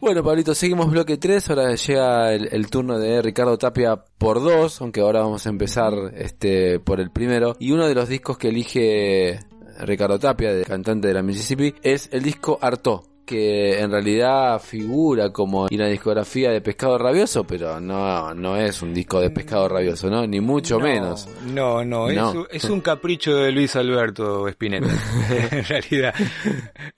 Bueno, 0.00 0.22
Pablito, 0.22 0.54
seguimos 0.54 0.90
bloque 0.92 1.16
3. 1.16 1.50
Ahora 1.50 1.74
llega 1.74 2.32
el, 2.34 2.48
el 2.52 2.70
turno 2.70 3.00
de 3.00 3.20
Ricardo 3.20 3.58
Tapia 3.58 3.96
por 3.96 4.40
dos, 4.40 4.80
aunque 4.80 5.00
ahora 5.00 5.22
vamos 5.22 5.44
a 5.46 5.50
empezar 5.50 5.92
este 6.14 6.78
por 6.78 7.00
el 7.00 7.10
primero. 7.10 7.56
Y 7.58 7.72
uno 7.72 7.88
de 7.88 7.94
los 7.96 8.08
discos 8.08 8.38
que 8.38 8.48
elige 8.50 9.40
Ricardo 9.80 10.18
Tapia, 10.18 10.52
de 10.52 10.64
cantante 10.64 11.08
de 11.08 11.14
la 11.14 11.22
Mississippi, 11.22 11.74
es 11.82 12.08
el 12.12 12.22
disco 12.22 12.58
Arto 12.60 13.04
que 13.24 13.80
en 13.80 13.90
realidad 13.90 14.60
figura 14.60 15.30
como 15.32 15.66
en 15.70 15.78
la 15.78 15.88
discografía 15.88 16.50
de 16.50 16.60
Pescado 16.60 16.98
Rabioso, 16.98 17.44
pero 17.44 17.80
no, 17.80 18.34
no 18.34 18.54
es 18.58 18.82
un 18.82 18.92
disco 18.92 19.18
de 19.18 19.30
Pescado 19.30 19.66
Rabioso, 19.66 20.10
¿no? 20.10 20.26
Ni 20.26 20.40
mucho 20.40 20.78
No, 20.78 20.84
menos. 20.84 21.26
No, 21.46 21.82
no, 21.86 22.10
es 22.10 22.16
No. 22.16 22.30
un- 22.32 22.46
Es, 22.50 22.64
un 22.64 22.82
capricho 22.82 23.34
de 23.34 23.50
Luis 23.50 23.74
Alberto 23.76 24.46
Spinetta, 24.48 24.88
en 25.52 25.64
realidad. 25.64 26.14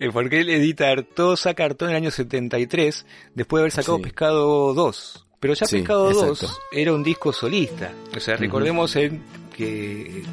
Eh, 0.01 0.11
Porque 0.13 0.41
él 0.41 0.51
edita 0.51 0.91
Artó, 0.91 1.37
saca 1.37 1.65
Artó 1.65 1.85
en 1.85 1.93
el 1.93 1.97
año 1.99 2.11
73, 2.11 3.07
después 3.37 3.61
de 3.61 3.63
haber 3.63 3.73
sacado 3.73 3.99
Sí. 3.99 4.03
Pescado 4.03 4.75
2. 4.75 5.27
Pero 5.39 5.55
ya 5.55 5.67
Sí, 5.67 5.77
Pescado 5.77 6.09
exacto. 6.11 6.35
2 6.49 6.59
era 6.73 6.93
un 6.93 7.05
disco 7.05 7.33
solista. 7.33 7.93
O 8.17 8.19
sea, 8.19 8.37
recordemos 8.37 8.97
el- 8.97 9.21
que 9.57 10.25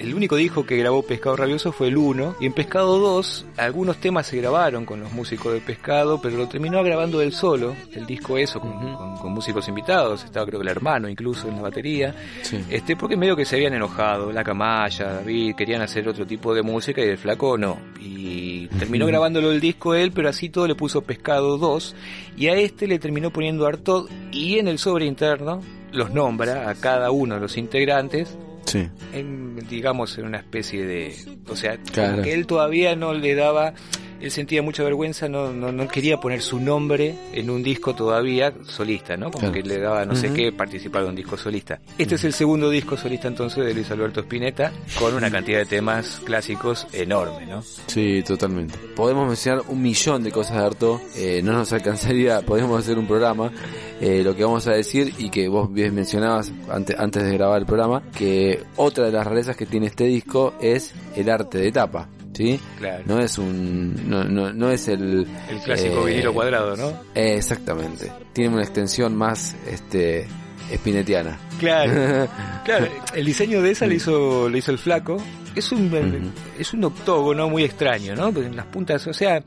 el 0.00 0.14
único 0.14 0.36
disco 0.36 0.64
que 0.64 0.76
grabó 0.76 1.02
Pescado 1.02 1.36
Rabioso 1.36 1.72
fue 1.72 1.88
el 1.88 1.96
1. 1.96 2.36
Y 2.40 2.46
en 2.46 2.52
Pescado 2.52 2.98
2 2.98 3.46
algunos 3.56 3.96
temas 3.98 4.26
se 4.26 4.36
grabaron 4.38 4.84
con 4.84 5.00
los 5.00 5.12
músicos 5.12 5.52
de 5.52 5.60
Pescado, 5.60 6.20
pero 6.20 6.36
lo 6.36 6.48
terminó 6.48 6.82
grabando 6.82 7.20
él 7.20 7.32
solo, 7.32 7.74
el 7.94 8.06
disco 8.06 8.38
eso, 8.38 8.60
con, 8.60 8.70
Ujú. 8.70 8.96
con- 8.96 9.16
con 9.18 9.32
músicos 9.32 9.68
invitados. 9.68 10.24
Estaba 10.24 10.46
creo 10.46 10.60
que 10.60 10.64
el 10.64 10.70
hermano 10.70 11.08
incluso 11.08 11.48
en 11.48 11.56
la 11.56 11.62
batería. 11.62 12.14
Sí. 12.42 12.58
Este, 12.70 12.96
porque 12.96 13.16
medio 13.16 13.34
que 13.36 13.44
se 13.44 13.56
habían 13.56 13.74
enojado, 13.74 14.32
la 14.32 14.44
Camaya, 14.44 15.14
David, 15.14 15.54
querían 15.56 15.82
hacer 15.82 16.08
otro 16.08 16.26
tipo 16.26 16.54
de 16.54 16.62
música 16.62 17.00
y 17.04 17.08
el 17.08 17.18
flaco 17.18 17.58
no. 17.58 17.78
Y 18.00 18.66
terminó 18.78 19.06
grabándolo 19.06 19.50
el 19.52 19.60
disco 19.60 19.94
él, 19.94 20.12
pero 20.12 20.28
así 20.28 20.48
todo 20.48 20.66
le 20.66 20.74
puso 20.74 21.02
Pescado 21.02 21.58
2 21.58 21.94
y 22.36 22.46
a 22.48 22.54
este 22.54 22.86
le 22.86 22.98
terminó 22.98 23.30
poniendo 23.30 23.66
Artod 23.66 24.08
y 24.30 24.58
en 24.58 24.68
el 24.68 24.78
sobre 24.78 25.06
interno 25.06 25.60
los 25.92 26.10
nombra 26.12 26.68
a 26.68 26.74
cada 26.74 27.10
uno 27.10 27.36
de 27.36 27.40
los 27.40 27.56
integrantes 27.56 28.36
Sí. 28.68 28.88
en, 29.12 29.56
digamos, 29.68 30.16
en 30.18 30.26
una 30.26 30.38
especie 30.38 30.84
de... 30.86 31.14
O 31.48 31.56
sea, 31.56 31.76
Claro. 31.92 32.10
como 32.12 32.22
que 32.24 32.34
él 32.34 32.46
todavía 32.46 32.94
no 32.96 33.12
le 33.14 33.34
daba... 33.34 33.74
Él 34.20 34.30
sentía 34.30 34.62
mucha 34.62 34.82
vergüenza, 34.82 35.28
no, 35.28 35.52
no, 35.52 35.70
no 35.70 35.86
quería 35.88 36.18
poner 36.20 36.42
su 36.42 36.58
nombre 36.58 37.14
en 37.32 37.50
un 37.50 37.62
disco 37.62 37.94
todavía 37.94 38.52
solista, 38.64 39.16
¿no? 39.16 39.26
Como 39.30 39.38
Claro. 39.50 39.52
que 39.54 39.62
le 39.62 39.78
daba 39.78 40.04
no 40.04 40.16
sé 40.16 40.32
qué 40.32 40.52
participar 40.52 41.04
de 41.04 41.08
un 41.10 41.14
disco 41.14 41.36
solista. 41.36 41.80
Este 41.96 42.16
es 42.16 42.24
el 42.24 42.32
segundo 42.32 42.68
disco 42.70 42.96
solista 42.96 43.28
entonces 43.28 43.64
de 43.64 43.72
Luis 43.74 43.90
Alberto 43.90 44.20
Spinetta, 44.20 44.72
con 44.98 45.14
una 45.14 45.30
cantidad 45.30 45.58
de 45.58 45.66
temas 45.66 46.20
clásicos 46.24 46.86
enorme, 46.92 47.46
¿no? 47.46 47.62
Sí, 47.86 48.22
totalmente. 48.26 48.74
Podemos 48.96 49.26
mencionar 49.28 49.62
un 49.68 49.80
millón 49.80 50.22
de 50.24 50.32
cosas 50.32 50.56
de 50.56 50.64
Arto, 50.64 51.00
eh, 51.16 51.40
no 51.44 51.52
nos 51.52 51.72
alcanzaría, 51.72 52.40
podemos 52.46 52.78
hacer 52.80 52.98
un 52.98 53.06
programa. 53.06 53.52
Eh, 54.00 54.22
lo 54.22 54.34
que 54.36 54.44
vamos 54.44 54.66
a 54.68 54.72
decir 54.72 55.12
y 55.18 55.28
que 55.28 55.48
vos 55.48 55.72
bien 55.72 55.92
mencionabas 55.94 56.52
antes, 56.70 56.96
antes 56.98 57.24
de 57.24 57.32
grabar 57.32 57.60
el 57.60 57.66
programa, 57.66 58.02
que 58.16 58.62
otra 58.76 59.06
de 59.06 59.12
las 59.12 59.26
rarezas 59.26 59.56
que 59.56 59.66
tiene 59.66 59.86
este 59.86 60.04
disco 60.04 60.54
es 60.60 60.92
el 61.16 61.28
arte 61.28 61.58
de 61.58 61.72
tapa, 61.72 62.08
¿sí? 62.38 62.60
Claro. 62.78 63.02
No 63.04 63.18
es 63.18 63.36
un, 63.36 64.08
no, 64.08 64.22
no, 64.22 64.52
no 64.52 64.70
es 64.70 64.86
el... 64.86 65.26
El 65.50 65.58
clásico 65.64 66.06
eh, 66.06 66.12
vinilo 66.12 66.32
cuadrado, 66.32 66.76
¿no? 66.76 66.90
eh, 67.16 67.34
exactamente. 67.36 68.12
Tiene 68.32 68.54
una 68.54 68.62
extensión 68.62 69.16
más, 69.16 69.56
este, 69.66 70.28
espinetiana. 70.70 71.36
Claro, 71.58 72.28
claro. 72.64 72.86
El 73.12 73.26
diseño 73.26 73.60
de 73.60 73.72
esa 73.72 73.88
lo 73.88 73.94
hizo, 73.94 74.48
lo 74.48 74.56
hizo 74.56 74.70
el 74.70 74.78
flaco. 74.78 75.16
Es 75.56 75.72
un, 75.72 76.32
es 76.56 76.72
un 76.72 76.84
octógono 76.84 77.48
muy 77.48 77.64
extraño, 77.64 78.14
¿no? 78.14 78.28
En 78.28 78.54
las 78.54 78.66
puntas, 78.66 79.04
o 79.08 79.12
sea, 79.12 79.42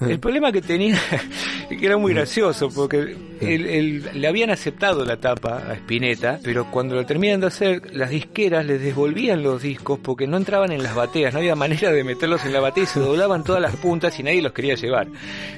el 0.00 0.18
problema 0.20 0.52
que 0.52 0.62
tenía, 0.62 0.98
que 1.68 1.84
era 1.86 1.96
muy 1.96 2.12
gracioso, 2.14 2.68
porque 2.74 3.16
él- 3.40 4.02
le 4.14 4.28
habían 4.28 4.50
aceptado 4.50 5.04
la 5.04 5.16
tapa 5.18 5.62
a 5.68 5.74
Spinetta, 5.74 6.38
pero 6.42 6.70
cuando 6.70 6.94
lo 6.94 7.04
terminan 7.06 7.40
de 7.40 7.46
hacer, 7.48 7.94
las 7.94 8.10
disqueras 8.10 8.64
les 8.66 8.80
devolvían 8.80 9.42
los 9.42 9.62
discos 9.62 9.98
porque 10.02 10.26
no 10.26 10.36
entraban 10.36 10.72
en 10.72 10.82
las 10.82 10.94
bateas, 10.94 11.32
no 11.32 11.40
había 11.40 11.54
manera 11.54 11.90
de 11.92 12.04
meterlos 12.04 12.44
en 12.44 12.52
la 12.52 12.60
batea 12.60 12.84
y 12.84 12.86
se 12.86 13.00
doblaban 13.00 13.44
todas 13.44 13.60
las 13.62 13.76
puntas 13.76 14.18
y 14.18 14.22
nadie 14.22 14.42
los 14.42 14.52
quería 14.52 14.74
llevar. 14.74 15.06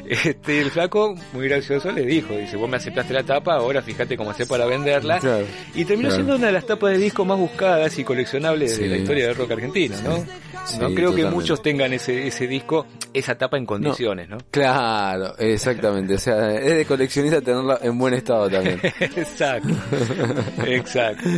Este, 0.09 0.61
el 0.61 0.71
flaco, 0.71 1.15
muy 1.33 1.49
gracioso, 1.49 1.93
le 1.93 2.05
dijo, 2.05 2.35
dice, 2.37 2.57
vos 2.57 2.69
me 2.69 2.77
aceptaste 2.79 3.13
la 3.15 3.23
tapa, 3.23 3.55
ahora 3.55 3.81
fíjate 3.83 4.17
cómo 4.17 4.31
hacer 4.31 4.47
para 4.47 4.67
venderla. 4.67 5.19
Claro. 5.21 5.45
Y 5.75 5.85
terminó 5.85 6.09
Claro. 6.09 6.15
siendo 6.25 6.37
una 6.37 6.47
de 6.49 6.53
las 6.53 6.67
tapas 6.67 6.93
de 6.93 6.99
disco 6.99 7.25
más 7.25 7.39
buscadas 7.39 7.99
y 7.99 8.05
coleccionables 8.05 8.75
Sí. 8.77 8.83
de 8.83 8.89
la 8.89 8.97
historia 8.97 9.27
del 9.29 9.37
rock 9.37 9.53
argentino, 9.53 9.97
¿no? 10.03 10.17
Sí, 10.19 10.23
no 10.79 10.95
creo 10.95 11.15
que 11.15 11.25
muchos 11.27 11.63
tengan 11.63 11.93
ese, 11.93 12.27
ese 12.27 12.47
disco, 12.47 12.87
esa 13.13 13.37
tapa 13.37 13.57
en 13.59 13.67
condiciones, 13.67 14.29
¿no? 14.29 14.39
Claro, 14.51 15.37
exactamente. 15.39 16.15
O 16.15 16.19
sea, 16.19 16.55
es 16.57 16.77
de 16.77 16.85
coleccionista 16.87 17.41
tenerla 17.41 17.79
en 17.83 17.99
buen 17.99 18.15
estado 18.15 18.49
también. 18.49 18.81
exacto, 19.01 19.69
exacto. 20.67 21.29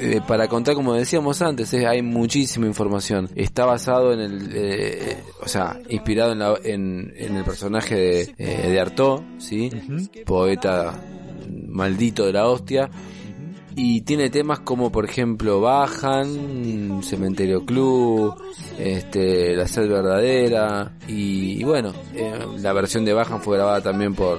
Eh, 0.00 0.20
para 0.26 0.48
contar, 0.48 0.74
como 0.74 0.94
decíamos 0.94 1.42
antes, 1.42 1.72
eh, 1.74 1.86
hay 1.86 2.00
muchísima 2.02 2.66
información. 2.66 3.28
Está 3.36 3.66
basado 3.66 4.12
en 4.14 4.20
el, 4.20 4.50
eh, 4.54 5.18
o 5.42 5.48
sea, 5.48 5.78
inspirado 5.88 6.32
en, 6.32 6.38
la- 6.38 6.58
en, 6.64 7.12
en 7.16 7.36
el 7.36 7.44
personaje 7.44 7.94
de, 7.94 8.34
eh, 8.38 8.70
de 8.70 8.80
Artaud, 8.80 9.20
¿sí? 9.38 9.70
Poeta 10.24 10.94
maldito 11.68 12.24
de 12.26 12.32
la 12.32 12.46
hostia. 12.48 12.88
Y 13.74 14.02
tiene 14.02 14.30
temas 14.30 14.60
como, 14.60 14.92
por 14.92 15.04
ejemplo, 15.04 15.60
Bajan, 15.60 17.02
Cementerio 17.02 17.64
Club, 17.64 18.34
este, 18.78 19.56
La 19.56 19.66
Sed 19.66 19.88
Verdadera. 19.88 20.92
Y, 21.08 21.60
y 21.60 21.64
bueno, 21.64 21.92
eh, 22.14 22.46
la 22.58 22.72
versión 22.72 23.04
de 23.04 23.12
Bajan 23.12 23.40
fue 23.40 23.56
grabada 23.56 23.80
también 23.80 24.14
por 24.14 24.38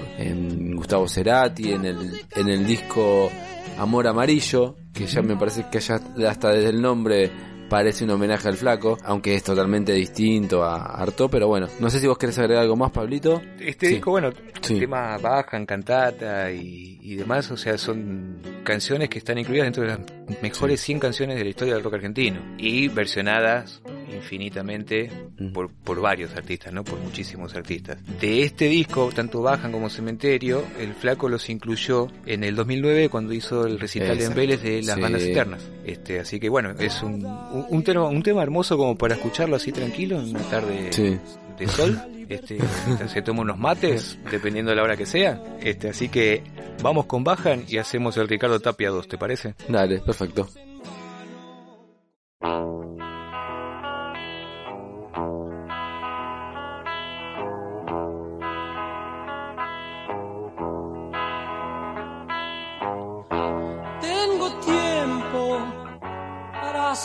Gustavo 0.75 1.07
Cerati 1.07 1.71
en 1.71 1.85
el, 1.85 2.21
en 2.35 2.49
el 2.49 2.65
disco 2.65 3.31
Amor 3.77 4.07
Amarillo, 4.07 4.75
que 4.93 5.07
ya 5.07 5.21
me 5.21 5.35
parece 5.35 5.65
que 5.71 5.79
ya 5.79 5.99
hasta 6.27 6.49
desde 6.49 6.69
el 6.69 6.81
nombre 6.81 7.31
parece 7.73 8.03
un 8.03 8.11
homenaje 8.11 8.47
al 8.47 8.55
flaco, 8.55 8.99
aunque 9.03 9.33
es 9.33 9.41
totalmente 9.43 9.93
distinto 9.93 10.63
a 10.63 10.75
Arto, 11.01 11.27
pero 11.27 11.47
bueno, 11.47 11.67
no 11.79 11.89
sé 11.89 11.99
si 11.99 12.05
vos 12.05 12.19
querés 12.19 12.37
agregar 12.37 12.61
algo 12.61 12.75
más, 12.75 12.91
Pablito. 12.91 13.41
Este 13.59 13.87
Sí. 13.87 13.93
disco, 13.95 14.11
bueno, 14.11 14.29
Sí. 14.61 14.79
tema 14.79 15.17
bajan, 15.17 15.65
cantata 15.65 16.51
y, 16.51 16.99
y 17.01 17.15
demás, 17.15 17.49
o 17.49 17.57
sea, 17.57 17.75
son 17.79 18.37
canciones 18.63 19.09
que 19.09 19.17
están 19.17 19.39
incluidas 19.39 19.65
dentro 19.65 19.81
de 19.81 19.89
las 19.89 19.99
mejores 20.43 20.81
100 20.81 20.99
canciones 20.99 21.35
de 21.35 21.43
la 21.45 21.49
historia 21.49 21.73
del 21.73 21.83
rock 21.83 21.95
argentino 21.95 22.39
y 22.59 22.89
versionadas 22.89 23.81
infinitamente 24.13 25.09
Mm. 25.39 25.51
por, 25.51 25.71
por 25.71 25.99
varios 25.99 26.35
artistas, 26.35 26.71
¿no? 26.71 26.83
Por 26.83 26.99
muchísimos 26.99 27.55
artistas. 27.55 27.97
De 28.21 28.43
este 28.43 28.65
disco, 28.67 29.09
tanto 29.13 29.41
Bajan 29.41 29.71
como 29.71 29.89
Cementerio, 29.89 30.63
el 30.79 30.93
Flaco 30.93 31.27
los 31.27 31.49
incluyó 31.49 32.07
en 32.27 32.43
el 32.43 32.55
2009 32.55 33.09
cuando 33.09 33.33
hizo 33.33 33.65
el 33.65 33.79
recital 33.79 34.11
en 34.11 34.17
Exacto. 34.17 34.35
Vélez 34.39 34.61
de 34.61 34.83
las 34.83 34.95
Sí. 34.95 35.01
bandas 35.01 35.23
eternas. 35.23 35.63
Este, 35.85 36.19
así 36.19 36.39
que 36.39 36.49
bueno, 36.49 36.69
es 36.79 37.01
un, 37.01 37.25
un, 37.25 37.62
un 37.69 37.83
tema, 37.83 38.03
un 38.07 38.21
tema 38.23 38.43
hermoso 38.43 38.77
como 38.77 38.97
para 38.97 39.15
escucharlo 39.15 39.55
así 39.55 39.71
tranquilo 39.71 40.19
en 40.19 40.29
una 40.35 40.43
tarde 40.49 40.91
Sí. 40.91 41.17
de 41.57 41.67
sol. 41.67 41.99
Este, 42.29 42.57
se 43.07 43.21
toma 43.21 43.41
unos 43.41 43.57
mates, 43.59 44.17
dependiendo 44.31 44.69
de 44.71 44.77
la 44.77 44.83
hora 44.83 44.95
que 44.97 45.05
sea. 45.05 45.41
Este, 45.61 45.89
así 45.89 46.07
que 46.09 46.41
vamos 46.81 47.05
con 47.05 47.23
Bajan 47.23 47.65
y 47.67 47.77
hacemos 47.77 48.15
el 48.17 48.27
Ricardo 48.29 48.59
Tapia 48.59 48.89
2, 48.89 49.07
¿te 49.07 49.17
parece? 49.17 49.55
Dale, 49.67 49.99
perfecto. 49.99 50.47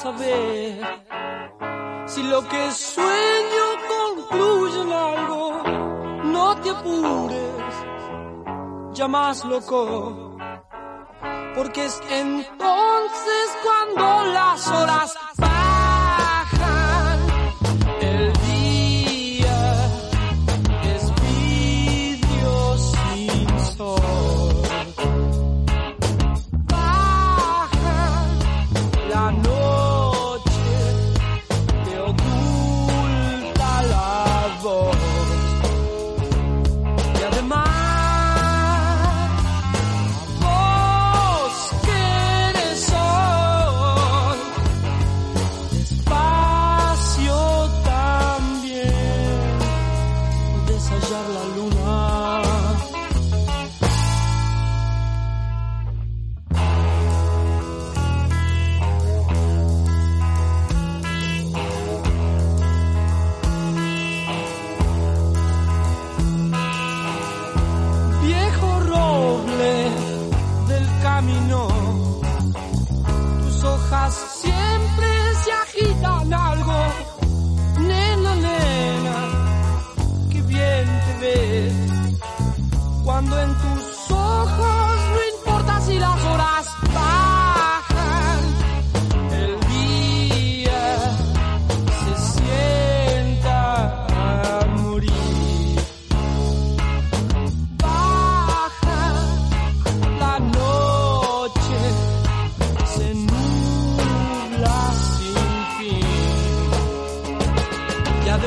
Saber 0.02 0.80
si 2.06 2.22
lo 2.22 2.40
que 2.48 2.70
sueño 2.70 3.66
concluye 3.94 4.80
en 4.82 4.92
algo. 4.92 5.62
No 6.34 6.56
te 6.60 6.70
apures, 6.70 7.74
ya 8.92 9.08
loco, 9.44 10.36
porque 11.54 11.86
es 11.86 12.00
entonces 12.10 13.46
cuando 13.64 14.32
las 14.32 14.68
horas 14.68 15.17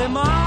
demás. 0.02 0.41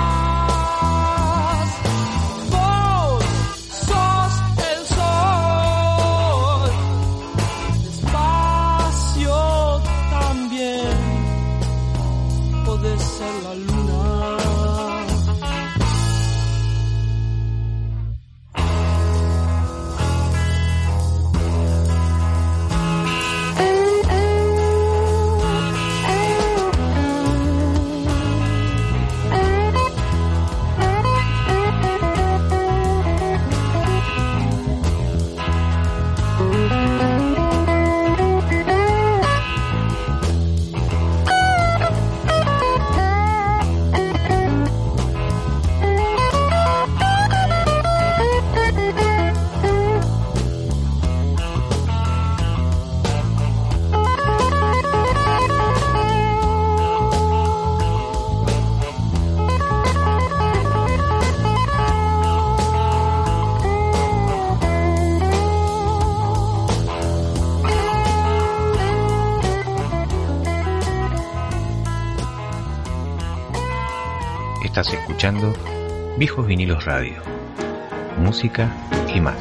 Viejos 76.25 76.47
Vinilos 76.47 76.83
Radio. 76.85 77.21
Música 78.17 78.67
y 79.13 79.21
más. 79.21 79.37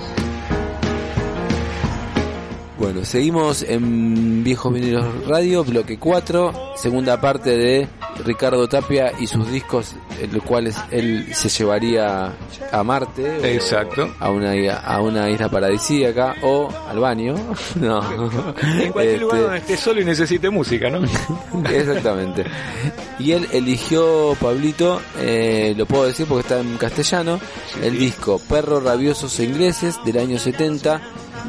Bueno, 2.79 3.07
seguimos 3.07 3.63
en 3.63 4.45
Viejos 4.45 4.71
Vinilos 4.71 5.27
Radio, 5.27 5.65
bloque 5.65 5.99
4, 5.99 6.75
segunda 6.77 7.19
parte 7.23 7.57
de 7.57 7.89
Ricardo 8.27 8.69
Tapia 8.69 9.13
y 9.19 9.27
sus 9.27 9.51
discos, 9.51 9.97
en 10.21 10.35
los 10.35 10.43
cuales 10.43 10.77
él 10.91 11.27
se 11.33 11.49
llevaría 11.49 12.35
a 12.79 12.83
Marte. 12.85 13.39
o 13.41 13.45
Exacto. 13.45 14.15
A 14.19 14.31
una, 14.31 14.53
a 14.77 15.01
una 15.01 15.31
isla 15.31 15.49
paradisíaca 15.49 16.35
o 16.43 16.69
al 16.89 16.99
baño. 16.99 17.35
No. 17.81 18.01
En 18.03 18.93
cualquier 18.93 19.15
Este, 19.15 19.19
lugar 19.19 19.41
donde 19.43 19.59
esté 19.59 19.77
solo 19.77 20.01
y 20.01 20.05
necesite 20.05 20.49
música, 20.51 20.89
¿no? 20.91 21.01
Exactamente. 21.71 22.45
Y 23.19 23.33
él 23.33 23.47
eligió, 23.53 24.37
Pablito, 24.41 25.01
eh, 25.19 25.75
lo 25.77 25.87
puedo 25.87 26.05
decir 26.05 26.27
porque 26.27 26.43
está 26.43 26.61
en 26.61 26.77
castellano, 26.77 27.41
el 27.83 27.99
disco 27.99 28.41
Perros 28.49 28.83
Rabiosos 28.83 29.39
e 29.41 29.45
Ingleses 29.45 29.99
del 30.05 30.19
año 30.19 30.39
70 30.39 31.01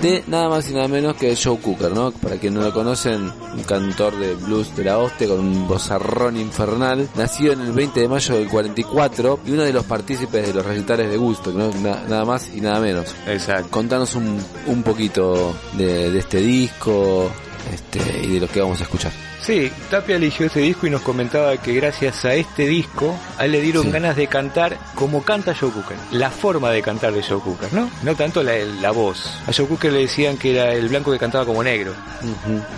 de 0.02 0.24
nada 0.28 0.50
más 0.50 0.70
y 0.70 0.74
nada 0.74 0.88
menos 0.88 1.16
que 1.16 1.36
Joe 1.36 1.58
Cooker, 1.58 1.92
¿no? 1.92 2.12
Para 2.12 2.36
quien 2.38 2.54
no 2.54 2.62
lo 2.62 2.74
conocen, 2.74 3.32
un 3.56 3.64
cantor 3.64 4.18
de 4.20 4.36
blues 4.36 4.76
de 4.76 4.84
la 4.84 4.98
hoste 4.98 5.28
con 5.28 5.40
un 5.40 5.68
vozarrón 5.68 6.38
infernal, 6.38 7.08
nacido 7.16 7.54
en 7.54 7.62
el 7.62 7.72
20 7.72 8.02
de 8.02 8.08
mayo 8.08 8.36
del 8.36 8.48
44 8.50 9.40
y 9.46 9.52
uno 9.52 9.64
de 9.64 9.74
los 9.74 9.86
partícipes 9.86 10.48
de 10.48 10.54
los 10.54 10.66
recitales 10.66 11.10
de 11.10 11.18
gusto, 11.18 11.52
¿no? 11.52 11.70
Na- 11.82 12.04
nada 12.08 12.26
más 12.26 12.50
y 12.54 12.62
nada 12.62 12.80
menos. 12.80 13.16
Exacto. 13.28 13.68
Contanos 13.72 14.16
un, 14.16 14.38
un 14.68 14.84
poquito 14.84 15.56
de, 15.78 16.12
de 16.12 16.20
este 16.20 16.38
disco 16.40 17.30
este, 17.74 18.00
y 18.24 18.34
de 18.34 18.40
lo 18.42 18.48
que 18.48 18.62
vamos 18.62 18.80
a 18.82 18.84
escuchar. 18.84 19.12
Sí, 19.42 19.72
Tapia 19.92 20.16
eligió 20.16 20.48
este 20.48 20.60
disco 20.62 20.88
y 20.88 20.90
nos 20.90 21.02
comentaba 21.02 21.56
que 21.58 21.74
gracias 21.74 22.26
a 22.26 22.34
este 22.34 22.66
disco 22.68 23.16
a 23.38 23.46
él 23.46 23.52
le 23.52 23.62
dieron 23.62 23.84
Sí. 23.84 23.92
ganas 23.92 24.16
de 24.16 24.26
cantar 24.28 24.78
como 24.96 25.22
canta 25.24 25.54
Joe 25.54 25.70
Cooker. 25.72 25.98
La 26.12 26.32
forma 26.32 26.72
de 26.72 26.82
cantar 26.82 27.14
de 27.14 27.22
Joe 27.22 27.40
Cooker, 27.40 27.72
¿no? 27.72 27.90
No 28.02 28.16
tanto 28.16 28.42
la, 28.42 28.54
la 28.58 28.90
voz. 28.92 29.38
A 29.48 29.54
Joe 29.54 29.68
Cooker 29.68 29.94
le 29.94 30.00
decían 30.00 30.38
que 30.38 30.52
era 30.56 30.74
el 30.74 30.90
blanco 30.90 31.12
que 31.12 31.20
cantaba 31.20 31.46
como 31.46 31.64
negro, 31.64 31.94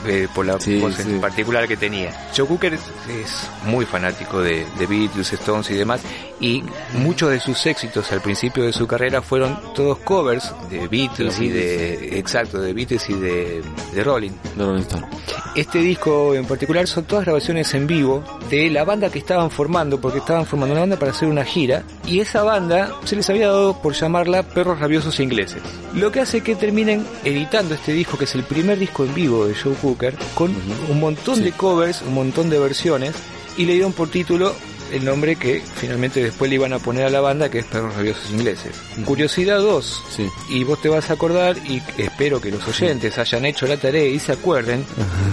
eh, 0.06 0.28
por 0.34 0.46
la 0.46 0.60
Sí, 0.60 0.80
voz 0.80 0.96
sí. 0.96 1.04
en 1.04 1.22
particular 1.22 1.68
que 1.68 1.78
tenía. 1.78 2.12
Joe 2.36 2.46
Cooker 2.48 2.74
es, 2.74 2.82
es 3.08 3.50
muy 3.66 3.86
fanático 3.86 4.42
de, 4.42 4.66
de 4.78 4.86
Beatles, 4.88 5.32
Stones 5.34 5.70
y 5.70 5.76
demás, 5.76 6.02
y 6.40 6.64
muchos 6.94 7.32
de 7.32 7.40
sus 7.40 7.66
éxitos 7.66 8.12
al 8.12 8.22
principio 8.22 8.64
de 8.64 8.74
su 8.74 8.88
carrera 8.88 9.22
fueron 9.22 9.60
todos 9.74 9.98
covers 10.00 10.54
de 10.70 10.88
Beatles 10.88 11.40
y 11.40 11.50
de, 11.50 12.20
exacto, 12.20 12.60
de 12.60 12.74
Beatles 12.74 13.10
y 13.10 13.14
de, 13.14 13.64
de 13.94 14.04
Rolling. 14.04 14.32
De 14.56 14.66
Rolling 14.66 14.82
Stone. 14.82 15.08
Este 15.56 15.80
disco 15.80 16.36
en 16.36 16.46
particular 16.46 16.88
son 16.88 17.06
todas 17.06 17.26
grabaciones 17.26 17.74
en 17.74 17.88
vivo 17.88 18.24
de 18.50 18.70
la 18.70 18.84
banda 18.84 19.10
que 19.10 19.20
estaban 19.20 19.50
formando, 19.50 20.00
porque 20.00 20.20
estaban 20.20 20.46
formando 20.46 20.74
una 20.74 20.82
banda 20.82 20.98
para 20.98 21.12
hacer 21.12 21.28
una 21.28 21.44
gira, 21.44 21.84
y 22.06 22.20
esa 22.20 22.44
banda 22.44 22.92
se 23.06 23.16
les 23.16 23.30
había 23.30 23.48
dado 23.48 23.82
por 23.82 23.94
llamarla 23.94 24.44
Perros 24.44 24.80
Rabiosos 24.80 25.20
Ingleses. 25.20 25.62
Lo 25.96 26.12
que 26.12 26.22
hace 26.22 26.42
que 26.42 26.56
terminen 26.56 27.06
editando 27.24 27.74
este 27.74 27.94
disco, 27.94 28.18
que 28.18 28.26
es 28.26 28.36
el 28.36 28.44
primer 28.44 28.78
disco 28.78 29.04
en 29.04 29.16
vivo 29.16 29.48
de 29.48 29.56
Joe 29.56 29.74
Cooker, 29.74 30.16
con 30.36 30.54
un 30.90 31.00
montón 31.00 31.44
de 31.44 31.52
covers, 31.52 32.04
un 32.04 32.14
montón 32.14 32.50
de 32.50 32.60
versiones, 32.60 33.16
y 33.58 33.66
le 33.66 33.74
dieron 33.74 33.94
por 33.94 34.10
título 34.10 34.54
el 34.92 35.04
nombre 35.06 35.36
que 35.36 35.62
finalmente 35.76 36.24
después 36.24 36.50
le 36.50 36.56
iban 36.56 36.74
a 36.74 36.80
poner 36.80 37.06
a 37.06 37.10
la 37.10 37.22
banda, 37.22 37.50
que 37.50 37.60
es 37.60 37.66
Perros 37.66 37.96
Rabiosos 37.96 38.30
Ingleses. 38.32 38.72
Curiosidad 39.06 39.60
2, 39.60 40.04
Sí. 40.10 40.28
y 40.50 40.64
vos 40.64 40.82
te 40.82 40.90
vas 40.90 41.10
a 41.10 41.14
acordar, 41.14 41.58
y 41.68 41.82
espero 41.98 42.40
que 42.42 42.52
los 42.52 42.68
oyentes 42.68 43.18
hayan 43.18 43.46
hecho 43.46 43.68
la 43.68 43.78
tarea 43.78 44.06
y 44.06 44.20
se 44.20 44.32
acuerden, 44.34 44.86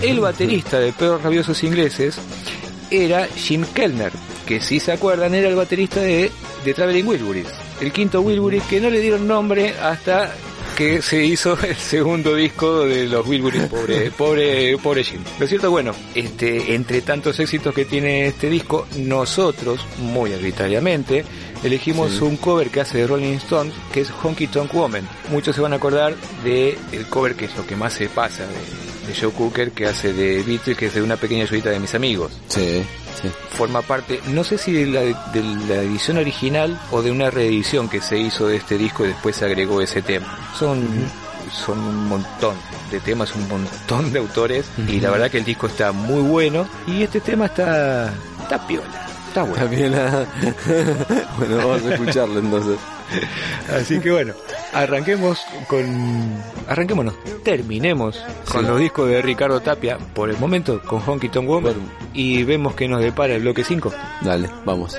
el 0.02 0.20
baterista 0.20 0.78
de 0.78 0.92
Perros 0.92 1.22
Rabiosos 1.22 1.62
Ingleses 1.64 2.16
era 2.90 3.26
Jim 3.36 3.64
Kellner, 3.74 4.12
que 4.46 4.60
si 4.60 4.78
se 4.80 4.92
acuerdan 4.92 5.34
era 5.34 5.48
el 5.48 5.56
baterista 5.56 6.00
de, 6.00 6.30
de 6.64 6.74
Traveling 6.74 7.06
Wilburys, 7.06 7.48
el 7.80 7.92
quinto 7.92 8.20
Wilburys 8.20 8.62
que 8.64 8.80
no 8.80 8.90
le 8.90 9.00
dieron 9.00 9.26
nombre 9.26 9.74
hasta 9.80 10.32
que 10.74 11.02
se 11.02 11.24
hizo 11.24 11.58
el 11.66 11.76
segundo 11.76 12.34
disco 12.34 12.84
de 12.84 13.06
los 13.06 13.26
Wilburys, 13.26 13.62
pobre, 13.64 14.10
pobre, 14.10 14.76
pobre 14.78 15.04
Jim. 15.04 15.20
Lo 15.38 15.46
cierto, 15.46 15.70
bueno, 15.70 15.92
este, 16.14 16.74
entre 16.74 17.00
tantos 17.02 17.38
éxitos 17.40 17.74
que 17.74 17.84
tiene 17.84 18.26
este 18.26 18.50
disco, 18.50 18.86
nosotros, 18.96 19.80
muy 19.98 20.32
arbitrariamente, 20.32 21.24
elegimos 21.62 22.12
Sí. 22.12 22.22
un 22.24 22.36
cover 22.36 22.68
que 22.70 22.80
hace 22.80 22.98
de 22.98 23.06
Rolling 23.06 23.34
Stones, 23.34 23.74
que 23.92 24.00
es 24.02 24.10
Honky 24.22 24.46
Tonk 24.48 24.72
Woman. 24.74 25.08
Muchos 25.30 25.54
se 25.56 25.62
van 25.62 25.72
a 25.72 25.76
acordar 25.76 26.14
de 26.44 26.76
el 26.92 27.06
cover 27.06 27.34
que 27.34 27.46
es 27.46 27.56
lo 27.56 27.66
que 27.66 27.76
más 27.76 27.94
se 27.94 28.08
pasa 28.08 28.44
de, 28.46 28.93
de 29.06 29.14
Joe 29.14 29.30
Cooker, 29.32 29.70
que 29.72 29.86
hace 29.86 30.12
de 30.12 30.42
Beatles, 30.42 30.76
que 30.76 30.86
es 30.86 30.94
de 30.94 31.02
una 31.02 31.16
pequeña 31.16 31.44
ayudita 31.44 31.70
de 31.70 31.78
mis 31.80 31.94
amigos 31.94 32.32
Sí, 32.48 32.84
sí. 33.20 33.28
forma 33.50 33.82
parte, 33.82 34.20
no 34.28 34.44
sé 34.44 34.58
si 34.58 34.72
de 34.72 34.86
la, 34.86 35.00
de 35.02 35.42
la 35.68 35.82
edición 35.82 36.18
original 36.18 36.78
o 36.90 37.02
de 37.02 37.10
una 37.10 37.30
reedición 37.30 37.88
que 37.88 38.00
se 38.00 38.18
hizo 38.18 38.46
de 38.48 38.56
este 38.56 38.76
disco 38.78 39.04
y 39.04 39.08
después 39.08 39.36
se 39.36 39.44
agregó 39.44 39.80
ese 39.80 40.02
tema. 40.02 40.38
Son, 40.58 40.82
son 41.52 41.78
un 41.78 42.08
montón 42.08 42.54
de 42.90 43.00
temas, 43.00 43.34
un 43.34 43.48
montón 43.48 44.12
de 44.12 44.18
autores 44.18 44.66
y 44.88 45.00
la 45.00 45.10
verdad 45.10 45.30
que 45.30 45.38
el 45.38 45.44
disco 45.44 45.66
está 45.66 45.92
muy 45.92 46.22
bueno 46.22 46.68
y 46.86 47.02
este 47.02 47.20
tema 47.20 47.46
está, 47.46 48.12
está 48.42 48.66
piola, 48.66 49.06
está 49.28 49.42
bueno. 49.42 49.56
También 49.56 49.92
la... 49.92 50.26
bueno, 51.38 51.56
vamos 51.58 51.82
a 51.84 51.94
escucharlo 51.94 52.38
entonces. 52.38 52.78
Así 53.74 53.98
que 54.00 54.10
bueno, 54.10 54.32
arranquemos 54.74 55.40
con, 55.68 55.84
arranquémonos, 56.68 57.14
terminemos 57.42 58.22
con 58.50 58.66
los 58.66 58.78
discos 58.78 59.08
de 59.08 59.22
Ricardo 59.22 59.60
Tapia 59.60 59.98
por 60.14 60.30
el 60.30 60.38
momento 60.38 60.80
con 60.82 61.00
Honky 61.00 61.28
Tonk 61.28 61.46
Woman 61.48 61.62
Bueno. 61.74 61.80
y 62.12 62.42
vemos 62.44 62.74
que 62.74 62.88
nos 62.88 63.00
depara 63.00 63.34
el 63.34 63.42
bloque 63.42 63.64
5. 63.64 63.92
Dale, 64.22 64.50
vamos. 64.64 64.96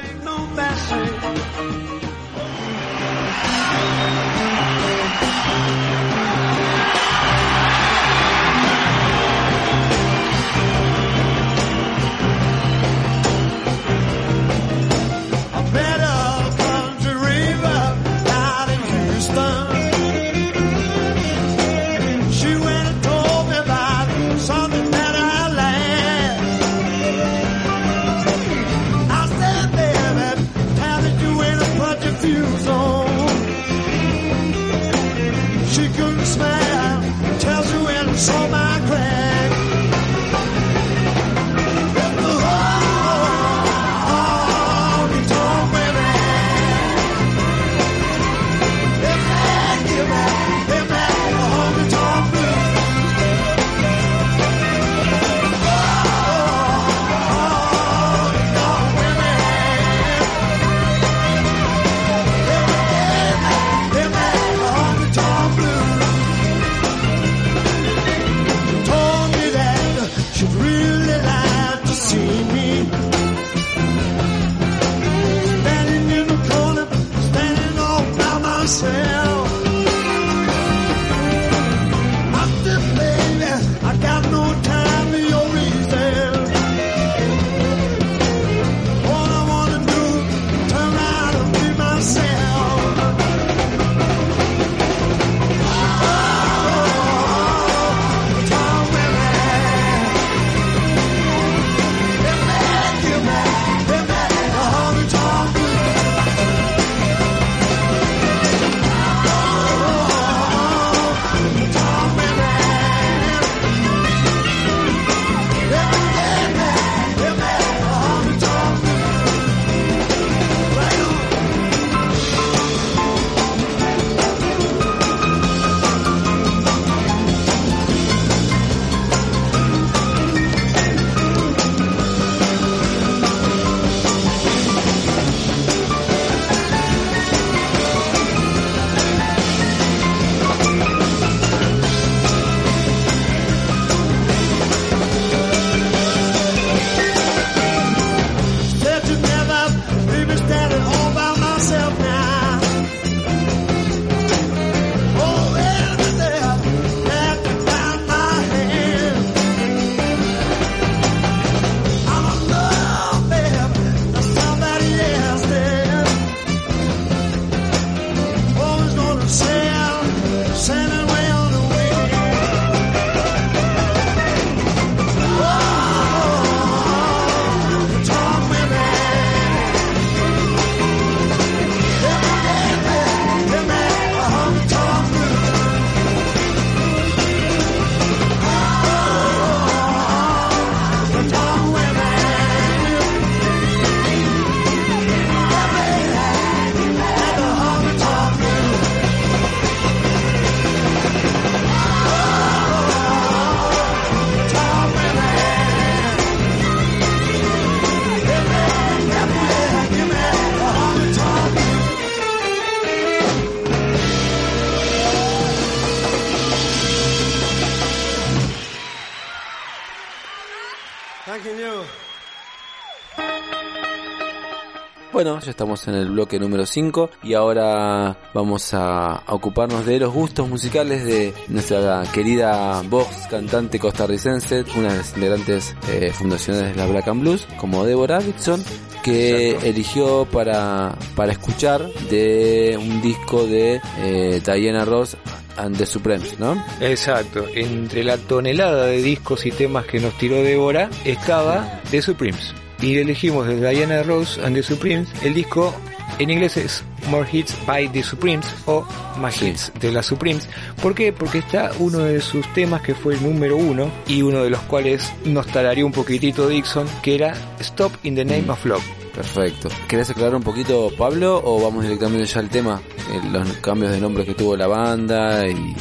Bueno, 225.16 225.40
ya 225.40 225.52
estamos 225.52 225.88
en 225.88 225.96
el 225.96 226.10
bloque 226.10 226.38
número 226.38 226.66
5 226.66 227.10
y 227.24 227.36
ahora 227.36 228.18
vamos 228.34 228.74
a, 228.74 229.24
ocuparnos 229.28 229.86
de 229.86 229.98
los 229.98 230.14
gustos 230.14 230.50
musicales 230.50 231.06
de 231.06 231.34
nuestra 231.48 232.04
querida 232.14 232.82
voz 232.90 233.08
cantante 233.30 233.80
costarricense, 233.80 234.66
una 234.76 234.92
de 234.92 234.98
las 234.98 235.16
integrantes 235.16 235.74
eh, 235.88 236.12
fundacionales 236.12 236.76
de 236.76 236.82
la 236.82 236.88
Black 236.88 237.08
and 237.08 237.22
Blues, 237.22 237.48
como 237.56 237.86
Deborah 237.86 238.20
Dixon, 238.20 238.62
que 239.06 239.52
Exacto. 239.52 239.68
eligió 239.68 240.26
para, 240.26 240.98
para 241.16 241.32
escuchar 241.32 241.90
de 242.10 242.78
un 242.78 243.02
disco 243.02 243.48
de 243.48 243.80
eh, 244.00 244.42
Diana 244.46 244.84
Ross 244.84 245.16
and 245.56 245.78
the 245.78 245.86
Supremes, 245.86 246.38
¿no? 246.42 246.62
Exacto, 246.82 247.46
entre 247.54 248.04
la 248.04 248.18
tonelada 248.18 248.88
de 248.88 249.02
discos 249.02 249.46
y 249.46 249.52
temas 249.52 249.86
que 249.86 250.02
nos 250.02 250.18
tiró 250.18 250.44
Débora 250.44 250.90
estaba 251.06 251.80
The 251.90 252.02
Supremes. 252.02 252.65
Y 252.86 253.00
elegimos 253.00 253.48
de 253.48 253.56
Diana 253.68 254.04
Rose 254.04 254.40
and 254.46 254.56
the 254.56 254.62
Supremes. 254.62 255.10
El 255.24 255.34
disco 255.34 255.74
en 256.20 256.30
inglés 256.30 256.56
es 256.56 256.84
More 257.10 257.28
Hits 257.32 257.58
by 257.66 257.92
the 257.92 258.04
Supremes 258.04 258.46
o 258.68 258.86
Más 259.20 259.34
Sí. 259.34 259.48
Hits 259.48 259.72
de 259.80 259.92
las 259.92 260.06
Supremes. 260.06 260.48
¿Por 260.84 260.94
qué? 260.94 261.12
Porque 261.12 261.40
está 261.40 261.72
uno 261.80 261.98
de 261.98 262.22
sus 262.22 262.46
temas 262.54 262.84
que 262.84 262.94
fue 262.94 263.16
el 263.16 263.24
número 263.24 263.58
uno 263.58 263.90
y 264.08 264.22
uno 264.22 264.44
de 264.44 264.52
los 264.52 264.60
cuales 264.62 265.12
nos 265.26 265.48
talaría 265.48 265.84
un 265.84 265.94
poquitito 265.94 266.48
Dixon, 266.48 266.86
que 267.02 267.16
era 267.16 267.34
Stop 267.60 267.92
in 268.04 268.14
the 268.14 268.24
Name 268.24 268.52
of 268.52 268.64
Love. 268.66 268.84
Perfecto. 269.16 269.70
¿Querés 269.88 270.12
aclarar 270.12 270.36
un 270.36 270.44
poquito, 270.44 270.92
Pablo, 270.96 271.42
o 271.44 271.60
vamos 271.64 271.86
directamente 271.86 272.28
ya 272.28 272.40
al 272.40 272.50
tema? 272.50 272.82
Eh, 273.12 273.22
los 273.32 273.48
cambios 273.58 273.94
de 273.94 274.00
nombres 274.00 274.28
que 274.28 274.36
tuvo 274.36 274.56
la 274.56 274.68
banda 274.68 275.48
y, 275.48 275.74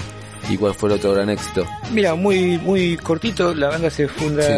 y 0.49 0.57
cuál 0.57 0.75
fue 0.75 0.89
el 0.91 0.97
otro 0.97 1.13
gran 1.13 1.31
éxito. 1.31 1.67
Mira, 1.93 2.15
muy 2.15 2.59
muy 2.59 2.97
cortito, 2.97 3.55
la 3.55 3.69
banda 3.69 3.91
se 3.91 4.09
funda 4.09 4.43
Sí. 4.43 4.53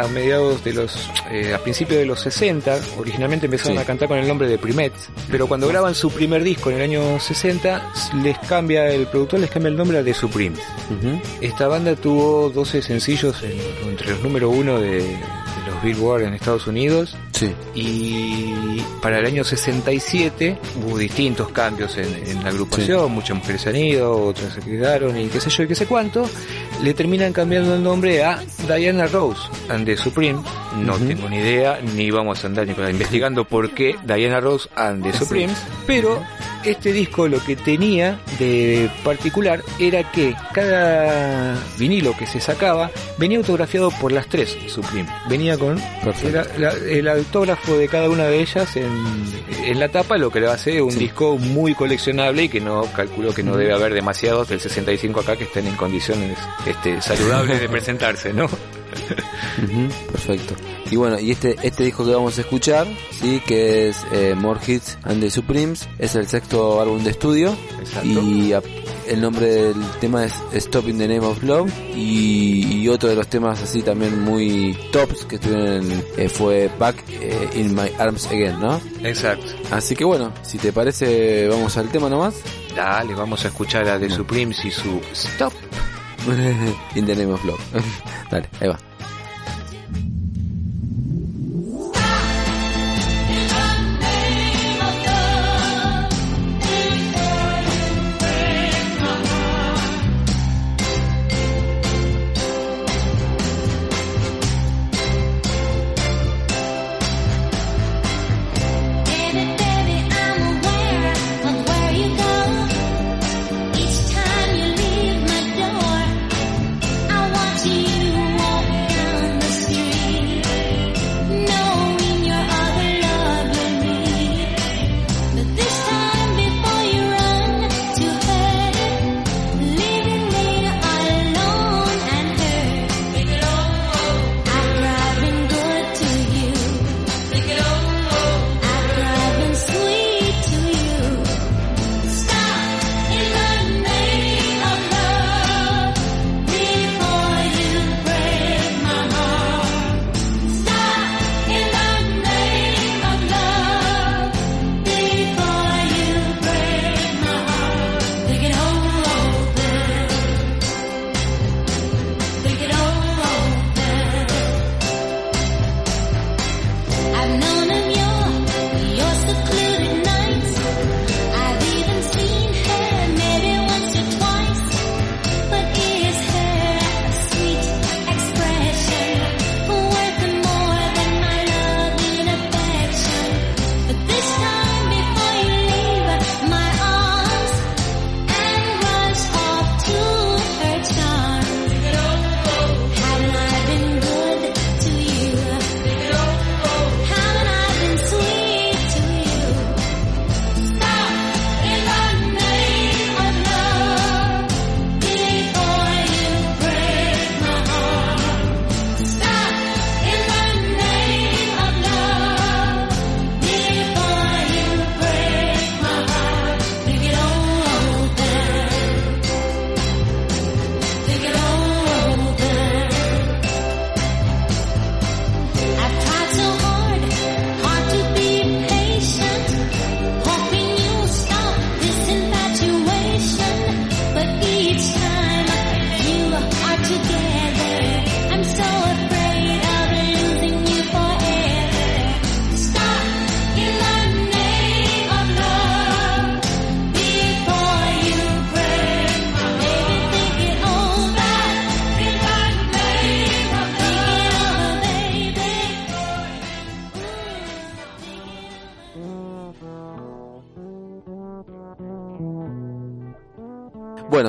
a 0.00 0.08
mediados 0.08 0.62
de 0.64 0.72
los, 0.72 1.10
eh, 1.30 1.52
a 1.54 1.58
principios 1.58 2.00
de 2.00 2.06
los 2.06 2.20
60, 2.20 2.78
originalmente 2.98 3.46
empezaron 3.46 3.76
Sí. 3.76 3.82
a 3.82 3.86
cantar 3.86 4.08
con 4.08 4.18
el 4.18 4.26
nombre 4.28 4.48
de 4.48 4.58
Primets, 4.58 5.08
pero 5.30 5.46
cuando 5.46 5.68
graban 5.68 5.94
su 5.94 6.10
primer 6.10 6.42
disco 6.42 6.70
en 6.70 6.76
el 6.76 6.82
año 6.82 7.20
60, 7.20 7.82
les 8.22 8.38
cambia, 8.40 8.88
el 8.88 9.06
productor 9.06 9.40
les 9.40 9.50
cambia 9.50 9.68
el 9.70 9.76
nombre 9.76 9.98
a 9.98 10.04
The 10.04 10.14
Supremes. 10.14 10.60
Ujú. 10.90 11.20
Esta 11.40 11.68
banda 11.68 11.94
tuvo 11.96 12.50
12 12.50 12.82
sencillos 12.82 13.42
en- 13.42 13.88
entre 13.90 14.10
los 14.10 14.22
número 14.22 14.50
uno 14.50 14.78
de, 14.80 14.98
de 15.02 15.18
los 15.66 15.82
Billboard 15.82 16.22
en 16.22 16.34
Estados 16.34 16.66
Unidos 16.66 17.16
Sí. 17.38 17.54
y 17.74 18.80
para 19.02 19.18
el 19.18 19.26
año 19.26 19.44
67 19.44 20.58
hubo 20.84 20.98
distintos 20.98 21.50
cambios 21.50 21.96
en, 21.98 22.12
en 22.26 22.42
la 22.42 22.50
agrupación, 22.50 23.12
muchas 23.12 23.36
mujeres 23.36 23.60
se 23.62 23.68
han 23.70 23.76
ido, 23.76 24.12
otras 24.26 24.54
se 24.54 24.60
quedaron 24.60 25.16
y 25.18 25.28
qué 25.28 25.40
sé 25.40 25.50
yo 25.50 25.62
y 25.64 25.68
qué 25.68 25.74
sé 25.74 25.86
cuánto, 25.86 26.28
le 26.82 26.94
terminan 26.94 27.32
cambiando 27.32 27.74
el 27.74 27.82
nombre 27.82 28.24
a 28.24 28.42
Diana 28.66 29.06
Rose 29.06 29.40
and 29.68 29.84
the 29.86 29.96
Supreme, 29.96 30.40
no 30.78 30.96
tengo 30.96 31.28
ni 31.28 31.36
idea, 31.36 31.78
ni 31.94 32.10
vamos 32.10 32.42
a 32.42 32.46
andar 32.48 32.66
ni 32.66 32.74
con- 32.74 32.88
investigando 32.90 33.44
por 33.44 33.70
qué 33.70 33.96
Diana 34.04 34.40
Rose 34.40 34.68
and 34.74 35.02
the 35.04 35.12
Supremes, 35.12 35.56
pero 35.86 36.22
este 36.64 36.92
disco 36.92 37.28
lo 37.28 37.38
que 37.44 37.54
tenía 37.54 38.18
de 38.38 38.90
particular 39.04 39.62
era 39.78 40.10
que 40.10 40.34
cada 40.52 41.56
vinilo 41.78 42.16
que 42.16 42.26
se 42.26 42.40
sacaba 42.40 42.90
venía 43.18 43.38
autografiado 43.38 43.90
por 44.00 44.10
las 44.10 44.26
tres 44.26 44.56
Supreme. 44.66 45.08
Venía 45.28 45.56
con 45.56 45.78
era 46.24 46.44
la- 46.58 46.72
el 46.72 47.06
autógrafo 47.26 47.76
de 47.76 47.88
cada 47.88 48.08
una 48.08 48.24
de 48.24 48.40
ellas 48.40 48.76
en, 48.76 48.90
en 49.64 49.78
la 49.80 49.88
tapa, 49.88 50.16
lo 50.16 50.30
que 50.30 50.40
le 50.40 50.48
hace 50.48 50.80
un 50.80 50.92
Sí. 50.92 50.98
disco 51.00 51.36
muy 51.38 51.74
coleccionable 51.74 52.44
y 52.44 52.48
que 52.48 52.60
no 52.60 52.82
calculo 52.94 53.34
que 53.34 53.42
no 53.42 53.56
debe 53.56 53.72
haber 53.74 53.92
demasiados 53.94 54.48
del 54.48 54.60
65 54.60 55.20
acá 55.20 55.36
que 55.36 55.44
estén 55.44 55.66
en 55.66 55.74
condiciones 55.76 56.38
este, 56.66 57.00
saludables 57.02 57.60
de 57.60 57.68
presentarse, 57.68 58.32
¿no? 58.32 58.46
Perfecto. 60.10 60.54
Y 60.90 60.96
bueno, 60.96 61.18
y 61.18 61.30
este 61.32 61.56
este 61.62 61.84
disco 61.84 62.04
que 62.04 62.12
vamos 62.14 62.38
a 62.38 62.40
escuchar, 62.42 62.86
sí, 63.10 63.40
que 63.46 63.88
es 63.88 63.96
eh, 64.12 64.34
More 64.36 64.60
Hits 64.66 64.98
and 65.04 65.20
the 65.20 65.30
Supremes, 65.30 65.88
es 65.98 66.14
el 66.14 66.26
sexto 66.28 66.80
álbum 66.80 67.02
de 67.04 67.10
estudio 67.10 67.56
Exacto. 67.80 68.08
y 68.22 68.52
a- 68.52 68.62
el 69.06 69.20
nombre 69.20 69.46
del 69.46 69.82
tema 70.00 70.24
es 70.24 70.34
Stop 70.52 70.88
in 70.88 70.98
the 70.98 71.08
Name 71.08 71.26
of 71.26 71.42
Love 71.42 71.70
y, 71.94 72.82
y 72.82 72.88
otro 72.88 73.08
de 73.08 73.14
los 73.14 73.28
temas 73.28 73.62
así 73.62 73.82
también 73.82 74.20
muy 74.22 74.76
tops 74.92 75.24
que 75.24 75.36
estuvieron 75.36 75.90
eh, 76.16 76.28
fue 76.28 76.70
Back 76.78 77.04
eh, 77.08 77.50
in 77.54 77.74
My 77.74 77.90
Arms 77.98 78.26
Again, 78.26 78.60
¿no? 78.60 78.80
Exacto. 79.02 79.46
Así 79.70 79.94
que 79.94 80.04
bueno, 80.04 80.32
si 80.42 80.58
te 80.58 80.72
parece 80.72 81.48
vamos 81.48 81.76
al 81.76 81.88
tema 81.88 82.08
nomás. 82.08 82.34
Dale, 82.74 83.14
vamos 83.14 83.44
a 83.44 83.48
escuchar 83.48 83.88
a 83.88 83.98
The 83.98 84.10
Supremes 84.10 84.64
y 84.64 84.70
su 84.70 85.00
Stop. 85.12 85.52
in 86.94 87.06
the 87.06 87.14
Name 87.14 87.32
of 87.32 87.44
Love. 87.44 87.60
Dale, 88.30 88.48
ahí 88.60 88.68
va. 88.68 88.95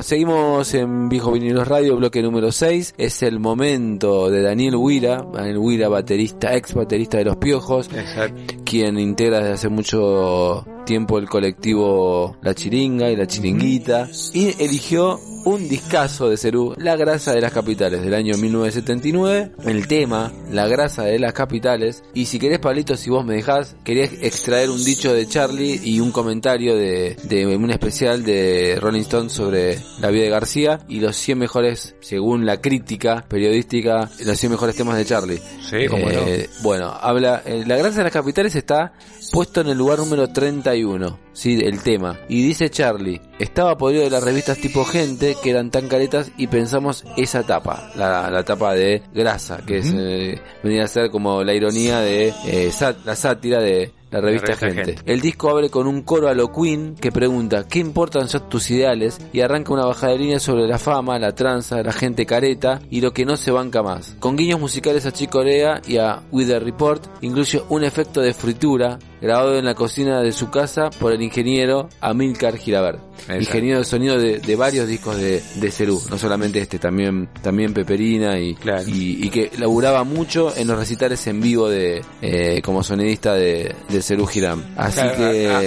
Seguimos 0.07 0.73
en 0.73 1.09
Viejo 1.09 1.33
Vinilos 1.33 1.67
Radio, 1.67 1.97
bloque 1.97 2.21
número 2.21 2.53
6. 2.53 2.95
Es 2.97 3.23
el 3.23 3.41
momento 3.41 4.29
de 4.29 4.41
Daniel 4.41 4.77
Huira, 4.77 5.21
Daniel 5.33 5.57
Huira, 5.57 5.89
baterista, 5.89 6.55
ex 6.55 6.73
baterista 6.73 7.17
de 7.17 7.25
Los 7.25 7.35
Piojos, 7.35 7.89
Exacto. 7.93 8.55
quien 8.63 8.97
integra 8.99 9.39
desde 9.39 9.53
hace 9.55 9.67
mucho 9.67 10.65
tiempo 10.85 11.17
el 11.17 11.27
colectivo 11.27 12.37
La 12.41 12.55
Chiringa 12.55 13.11
y 13.11 13.17
La 13.17 13.27
Chiringuita, 13.27 14.07
y 14.33 14.55
eligió 14.63 15.19
un 15.47 15.69
discazo 15.69 16.29
de 16.29 16.35
Cerú, 16.35 16.73
La 16.77 16.97
grasa 16.97 17.33
de 17.33 17.39
las 17.39 17.53
capitales, 17.53 18.01
del 18.01 18.13
año 18.13 18.37
1979, 18.37 19.51
el 19.65 19.87
tema, 19.87 20.33
La 20.51 20.67
grasa 20.67 21.03
de 21.03 21.19
las 21.19 21.31
capitales, 21.31 22.03
y 22.13 22.25
si 22.25 22.37
querés 22.37 22.59
Pablito, 22.59 22.97
si 22.97 23.09
vos 23.09 23.25
me 23.25 23.35
dejás, 23.35 23.77
quería 23.85 24.03
extraer 24.03 24.69
un 24.69 24.83
dicho 24.83 25.13
de 25.13 25.25
Charlie 25.25 25.79
y 25.81 26.01
un 26.01 26.11
comentario 26.11 26.75
de, 26.75 27.15
de 27.23 27.47
un 27.47 27.71
especial 27.71 28.23
de 28.23 28.77
Rolling 28.81 29.01
Stone 29.01 29.29
sobre 29.29 29.79
la 30.01 30.09
vida 30.09 30.23
de 30.23 30.29
García 30.29 30.79
y 30.89 30.99
los 30.99 31.15
100 31.15 31.37
mejores, 31.37 31.95
según 32.01 32.45
la 32.45 32.59
crítica 32.59 33.25
periodística, 33.29 34.09
los 34.25 34.37
100 34.37 34.51
mejores 34.51 34.75
temas 34.75 34.97
de 34.97 35.05
Charlie. 35.05 35.41
Sí, 35.61 35.87
cómo 35.89 36.07
no. 36.07 36.11
Eh, 36.11 36.49
Bueno, 36.61 36.87
habla, 36.99 37.41
eh, 37.45 37.63
la 37.65 37.77
grasa 37.77 37.99
de 37.99 38.03
las 38.03 38.13
capitales 38.13 38.53
está 38.55 38.93
puesto 39.31 39.61
en 39.61 39.67
el 39.67 39.77
lugar 39.77 39.99
número 39.99 40.27
31, 40.27 41.19
sí, 41.33 41.59
el 41.63 41.81
tema. 41.81 42.19
Y 42.27 42.43
dice 42.43 42.69
Charlie, 42.69 43.21
estaba 43.39 43.77
podrido 43.77 44.03
de 44.03 44.09
las 44.09 44.23
revistas 44.23 44.57
tipo 44.57 44.83
gente 44.85 45.35
que 45.43 45.49
eran 45.51 45.69
tan 45.71 45.87
caretas 45.87 46.31
y 46.37 46.47
pensamos 46.47 47.03
esa 47.17 47.43
tapa, 47.43 47.91
la, 47.95 48.29
la 48.29 48.43
tapa 48.43 48.73
de 48.73 49.01
grasa, 49.13 49.59
que 49.65 49.79
es, 49.79 49.93
eh, 49.95 50.39
venía 50.63 50.83
a 50.83 50.87
ser 50.87 51.09
como 51.11 51.43
la 51.43 51.53
ironía 51.53 51.99
de 51.99 52.33
eh, 52.45 52.71
sat- 52.71 53.03
la 53.05 53.15
sátira 53.15 53.59
de 53.61 53.91
la 54.11 54.21
revista, 54.21 54.47
revista 54.47 54.67
gente. 54.67 54.95
Gente. 54.95 55.11
El 55.11 55.21
disco 55.21 55.49
abre 55.49 55.69
con 55.69 55.87
un 55.87 56.01
coro 56.01 56.27
a 56.27 56.33
lo 56.33 56.51
Queen 56.51 56.95
que 56.95 57.11
pregunta 57.11 57.65
¿qué 57.67 57.79
importan 57.79 58.27
son 58.27 58.47
tus 58.49 58.69
ideales? 58.71 59.19
y 59.33 59.41
arranca 59.41 59.73
una 59.73 59.85
bajada 59.85 60.13
de 60.13 60.19
línea 60.19 60.39
sobre 60.39 60.67
la 60.67 60.77
fama, 60.77 61.19
la 61.19 61.33
tranza, 61.35 61.81
la 61.83 61.91
gente 61.91 62.25
careta 62.25 62.79
y 62.89 63.01
lo 63.01 63.11
que 63.13 63.25
no 63.25 63.37
se 63.37 63.51
banca 63.51 63.83
más. 63.83 64.15
Con 64.19 64.35
guiños 64.35 64.59
musicales 64.59 65.05
a 65.05 65.11
Chick 65.11 65.29
Corea 65.29 65.81
y 65.87 65.97
a 65.97 66.21
With 66.31 66.47
the 66.47 66.59
Report, 66.59 67.03
incluye 67.21 67.61
un 67.69 67.83
efecto 67.83 68.21
de 68.21 68.33
fritura 68.33 68.97
grabado 69.21 69.57
en 69.57 69.65
la 69.65 69.73
cocina 69.73 70.21
de 70.21 70.31
su 70.31 70.49
casa 70.51 70.89
por 70.99 71.11
el 71.11 71.21
ingeniero 71.21 71.89
Amilcar 72.01 72.55
Girabert. 72.57 72.99
Exacto. 73.17 73.41
Ingeniero 73.41 73.79
de 73.79 73.85
sonido 73.85 74.17
de, 74.19 74.39
de 74.39 74.55
varios 74.55 74.87
discos 74.87 75.17
de, 75.17 75.41
de 75.55 75.71
Cerú, 75.71 75.99
no 76.11 76.17
solamente 76.19 76.59
este, 76.59 76.77
también, 76.77 77.27
también 77.41 77.73
Peperina 77.73 78.39
y, 78.39 78.53
Claro. 78.53 78.83
y, 78.87 79.25
y 79.25 79.29
que 79.31 79.49
laburaba 79.57 80.03
mucho 80.03 80.55
en 80.55 80.67
los 80.67 80.77
recitales 80.77 81.25
en 81.25 81.41
vivo 81.41 81.67
de 81.67 82.03
eh, 82.21 82.61
como 82.61 82.83
sonidista 82.83 83.33
de, 83.33 83.75
de 83.89 84.01
Cerú 84.07 84.25
Girán. 84.25 84.63
Así 84.77 84.99
Claro, 85.01 85.17
que 85.17 85.47
a, 85.49 85.59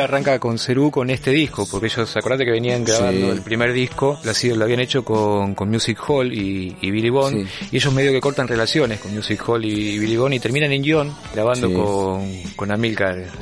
arranca 0.00 0.38
con 0.38 0.58
Cerú 0.58 0.90
con 0.90 1.10
este 1.10 1.30
disco, 1.30 1.66
porque 1.70 1.86
ellos, 1.86 2.16
acordate 2.16 2.44
que 2.44 2.50
venían 2.52 2.84
grabando 2.84 3.26
Sí. 3.26 3.36
el 3.36 3.42
primer 3.42 3.72
disco, 3.72 4.18
lo, 4.24 4.56
lo 4.56 4.64
habían 4.64 4.80
hecho 4.80 5.04
con, 5.04 5.54
con 5.54 5.68
Music 5.68 5.98
Hall 6.08 6.32
y, 6.32 6.76
y 6.80 6.90
Billy 6.90 7.10
Bond, 7.10 7.46
Sí. 7.46 7.66
y 7.72 7.76
ellos 7.76 7.92
medio 7.92 8.12
que 8.12 8.20
cortan 8.20 8.48
relaciones 8.48 9.00
con 9.00 9.14
Music 9.14 9.42
Hall 9.48 9.64
y 9.64 9.98
Billy 9.98 10.16
Bond 10.16 10.34
y 10.34 10.40
terminan 10.40 10.72
en 10.72 10.82
John 10.86 11.14
grabando 11.34 11.68
Sí. 11.68 11.74
con, 11.74 12.42
con 12.56 12.70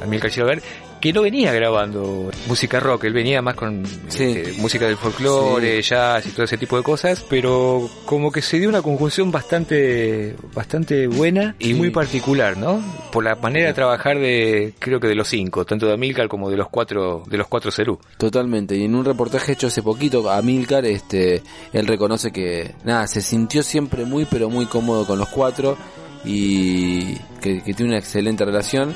Amílcar 0.02 0.30
Gilbert, 0.30 0.62
que 1.00 1.12
no 1.12 1.22
venía 1.22 1.52
grabando 1.52 2.30
música 2.46 2.78
rock, 2.80 3.04
él 3.04 3.12
venía 3.12 3.40
más 3.42 3.54
con 3.54 3.84
Sí. 4.08 4.24
este, 4.24 4.52
música 4.60 4.86
del 4.86 4.96
folclore, 4.96 5.80
jazz 5.82 6.26
y 6.26 6.30
todo 6.30 6.44
ese 6.44 6.58
tipo 6.58 6.76
de 6.76 6.82
cosas, 6.82 7.24
pero 7.28 7.88
como 8.04 8.30
que 8.30 8.42
se 8.42 8.58
dio 8.58 8.68
una 8.68 8.82
conjunción 8.82 9.30
bastante 9.32 10.36
bastante 10.54 11.06
buena 11.06 11.54
y 11.58 11.66
Sí. 11.68 11.74
muy 11.74 11.90
particular, 11.90 12.56
¿no? 12.56 12.82
Por 13.12 13.24
la 13.24 13.34
manera 13.36 13.68
de 13.68 13.74
trabajar 13.74 14.18
de 14.18 14.74
creo 14.78 15.00
que 15.00 15.08
de 15.08 15.14
los 15.14 15.28
cinco, 15.28 15.64
tanto 15.64 15.86
de 15.86 15.94
Amilcar 15.94 16.28
como 16.28 16.50
de 16.50 16.56
los 16.56 16.68
cuatro 16.68 17.22
de 17.26 17.36
los 17.38 17.46
cuatro 17.48 17.70
Cerú. 17.70 17.98
Totalmente, 18.18 18.76
y 18.76 18.84
en 18.84 18.94
un 18.94 19.04
reportaje 19.04 19.52
hecho 19.52 19.68
hace 19.68 19.82
poquito 19.82 20.30
a 20.30 20.40
Milcar, 20.42 20.84
este, 20.84 21.42
él 21.72 21.86
reconoce 21.86 22.30
que 22.32 22.74
nada, 22.84 23.06
se 23.06 23.22
sintió 23.22 23.62
siempre 23.62 24.04
muy 24.04 24.26
pero 24.26 24.50
muy 24.50 24.66
cómodo 24.66 25.06
con 25.06 25.18
los 25.18 25.28
cuatro 25.28 25.76
y 26.24 27.14
que, 27.40 27.62
que 27.62 27.74
tiene 27.74 27.92
una 27.92 27.98
excelente 27.98 28.44
relación. 28.44 28.94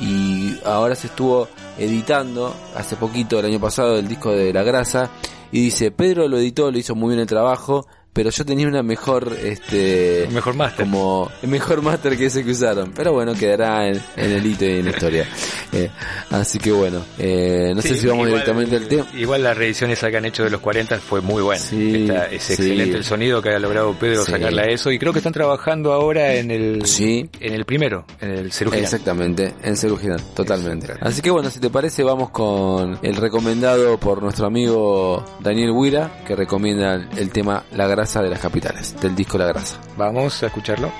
Y 0.00 0.58
ahora 0.64 0.94
se 0.94 1.08
estuvo 1.08 1.48
editando 1.78 2.54
hace 2.74 2.96
poquito 2.96 3.38
el 3.38 3.46
año 3.46 3.60
pasado 3.60 3.98
el 3.98 4.08
disco 4.08 4.32
de 4.32 4.52
La 4.52 4.62
Grasa 4.62 5.10
y 5.52 5.60
dice 5.62 5.90
Pedro 5.90 6.28
lo 6.28 6.38
editó, 6.38 6.70
lo 6.70 6.78
hizo 6.78 6.94
muy 6.94 7.10
bien 7.10 7.20
el 7.20 7.26
trabajo, 7.26 7.86
pero 8.16 8.30
yo 8.30 8.44
tenía 8.46 8.66
una 8.66 8.82
mejor 8.82 9.36
este 9.44 10.26
Mejor 10.32 10.54
máster. 10.54 10.86
como 10.86 11.30
el 11.42 11.48
mejor 11.50 11.82
máster 11.82 12.16
que 12.16 12.26
ese 12.26 12.42
que 12.42 12.50
usaron. 12.52 12.92
Pero 12.96 13.12
bueno, 13.12 13.34
quedará 13.34 13.86
en, 13.86 14.00
en 14.16 14.30
el 14.32 14.44
hito 14.46 14.64
y 14.64 14.78
en 14.78 14.84
la 14.86 14.90
historia. 14.90 15.28
Eh, 15.72 15.90
así 16.30 16.58
que 16.60 16.70
bueno, 16.70 17.04
eh, 17.18 17.72
no 17.74 17.82
sé 17.82 17.96
si 17.96 18.06
vamos 18.06 18.28
igual- 18.28 18.40
directamente 18.40 18.76
al 18.76 18.86
tema. 18.88 19.06
Igual 19.14 19.42
la 19.42 19.52
reedición 19.52 19.90
esa 19.90 20.10
que 20.10 20.16
han 20.16 20.24
hecho 20.24 20.44
de 20.44 20.48
los 20.50 20.60
40 20.60 20.96
fue 21.00 21.20
muy 21.20 21.42
buena. 21.42 21.60
Sí, 21.60 22.08
es 22.30 22.42
sí. 22.44 22.52
excelente 22.54 22.96
el 22.96 23.04
sonido 23.04 23.42
que 23.42 23.50
ha 23.50 23.58
logrado 23.58 23.92
Pedro 23.94 24.24
Sí. 24.24 24.30
sacarle 24.30 24.62
a 24.62 24.66
eso 24.66 24.90
y 24.92 24.98
creo 24.98 25.12
que 25.12 25.18
están 25.18 25.32
trabajando 25.34 25.92
ahora 25.92 26.34
en 26.34 26.50
el 26.52 26.86
Sí. 26.86 27.28
en 27.40 27.52
el 27.52 27.64
primero, 27.66 28.06
en 28.20 28.30
el 28.30 28.52
Girán. 28.52 28.74
Exactamente, 28.74 29.54
en 29.64 29.76
Girán, 29.76 30.20
totalmente. 30.34 30.94
Así 31.00 31.20
que 31.20 31.30
bueno, 31.30 31.50
si 31.50 31.58
te 31.58 31.68
parece, 31.68 32.02
vamos 32.04 32.30
con 32.30 32.98
el 33.02 33.16
recomendado 33.16 33.98
por 33.98 34.22
nuestro 34.22 34.46
amigo 34.46 35.22
Daniel 35.40 35.72
Huira, 35.72 36.22
que 36.26 36.36
recomienda 36.36 36.94
el, 37.16 37.30
tema 37.30 37.64
La 37.74 37.86
grasa 38.06 38.22
de 38.22 38.30
las 38.30 38.38
capitales, 38.38 38.94
del 39.00 39.16
disco 39.16 39.36
La 39.36 39.46
grasa. 39.46 39.80
Vamos 39.96 40.40
a 40.40 40.46
escucharlo. 40.46 40.92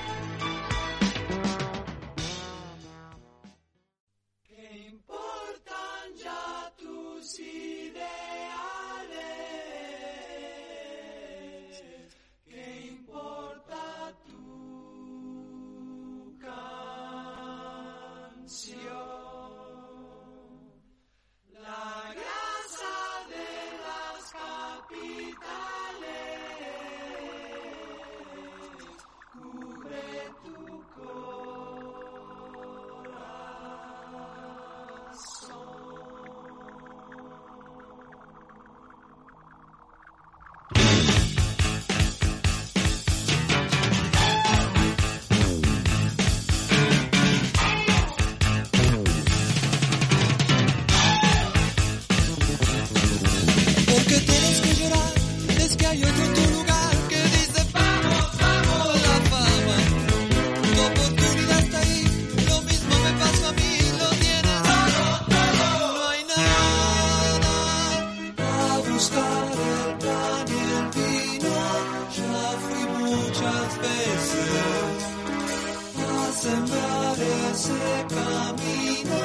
Ese 77.57 77.73
camino 78.13 79.19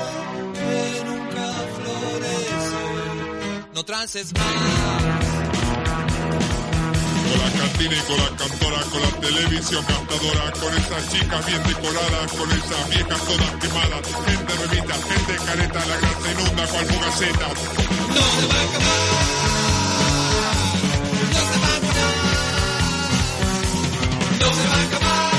que 0.55 1.05
nunca 1.05 1.47
florece. 1.77 2.83
No 3.75 3.85
trances 3.85 4.33
más. 4.33 4.45
Con 7.29 7.39
la 7.45 7.51
cantina 7.61 7.95
y 7.95 8.03
con 8.09 8.17
la 8.17 8.31
cantora, 8.41 8.81
con 8.91 9.01
la 9.03 9.11
televisión 9.21 9.85
gastadora, 9.87 10.45
con 10.53 10.73
esas 10.79 11.09
chicas 11.13 11.47
bien 11.47 11.63
decoradas, 11.63 12.33
con 12.33 12.51
esas 12.51 12.89
viejas 12.89 13.21
todas 13.29 13.53
quemadas, 13.61 14.03
gente 14.27 14.53
remita, 14.63 14.95
gente 14.95 15.35
careta, 15.45 15.81
la 15.87 15.97
grasa 15.97 16.33
inunda 16.33 16.67
cual 16.69 16.87
fugaceta. 16.87 17.49
No 18.17 18.25
se 18.35 18.47
va 18.49 18.57
a 18.57 18.65
acabar. 18.65 19.13
No 21.33 21.41
se 21.51 21.57
va 21.63 21.69
a 21.69 21.77
acabar. 21.77 22.13
No 24.41 24.49
se 24.55 24.69
va 24.69 24.75
a 24.75 24.83
acabar. 24.87 25.32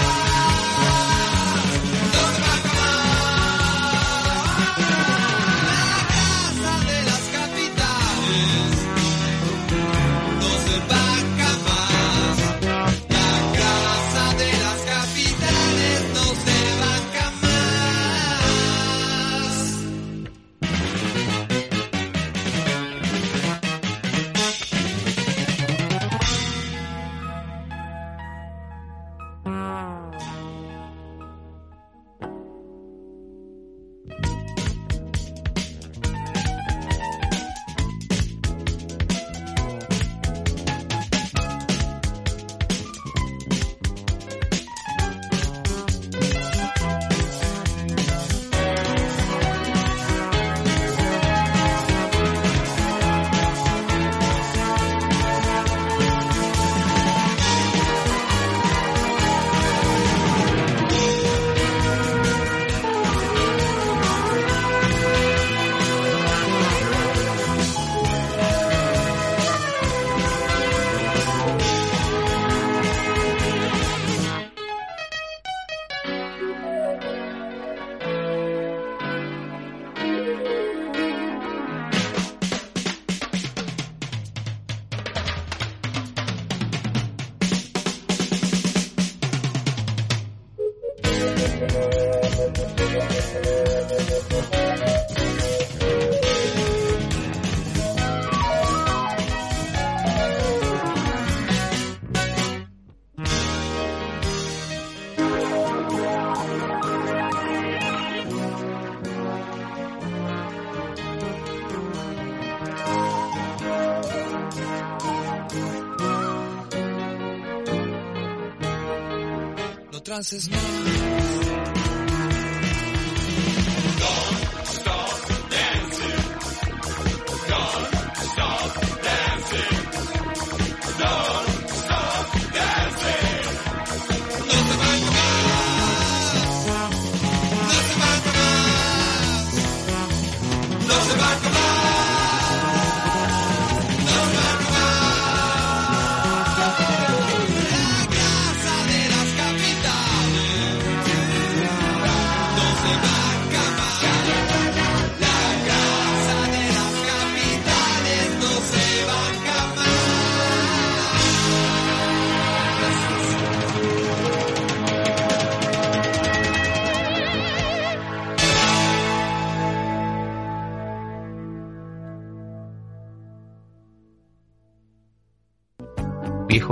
Entonces 120.15 120.47
no. 120.47 121.02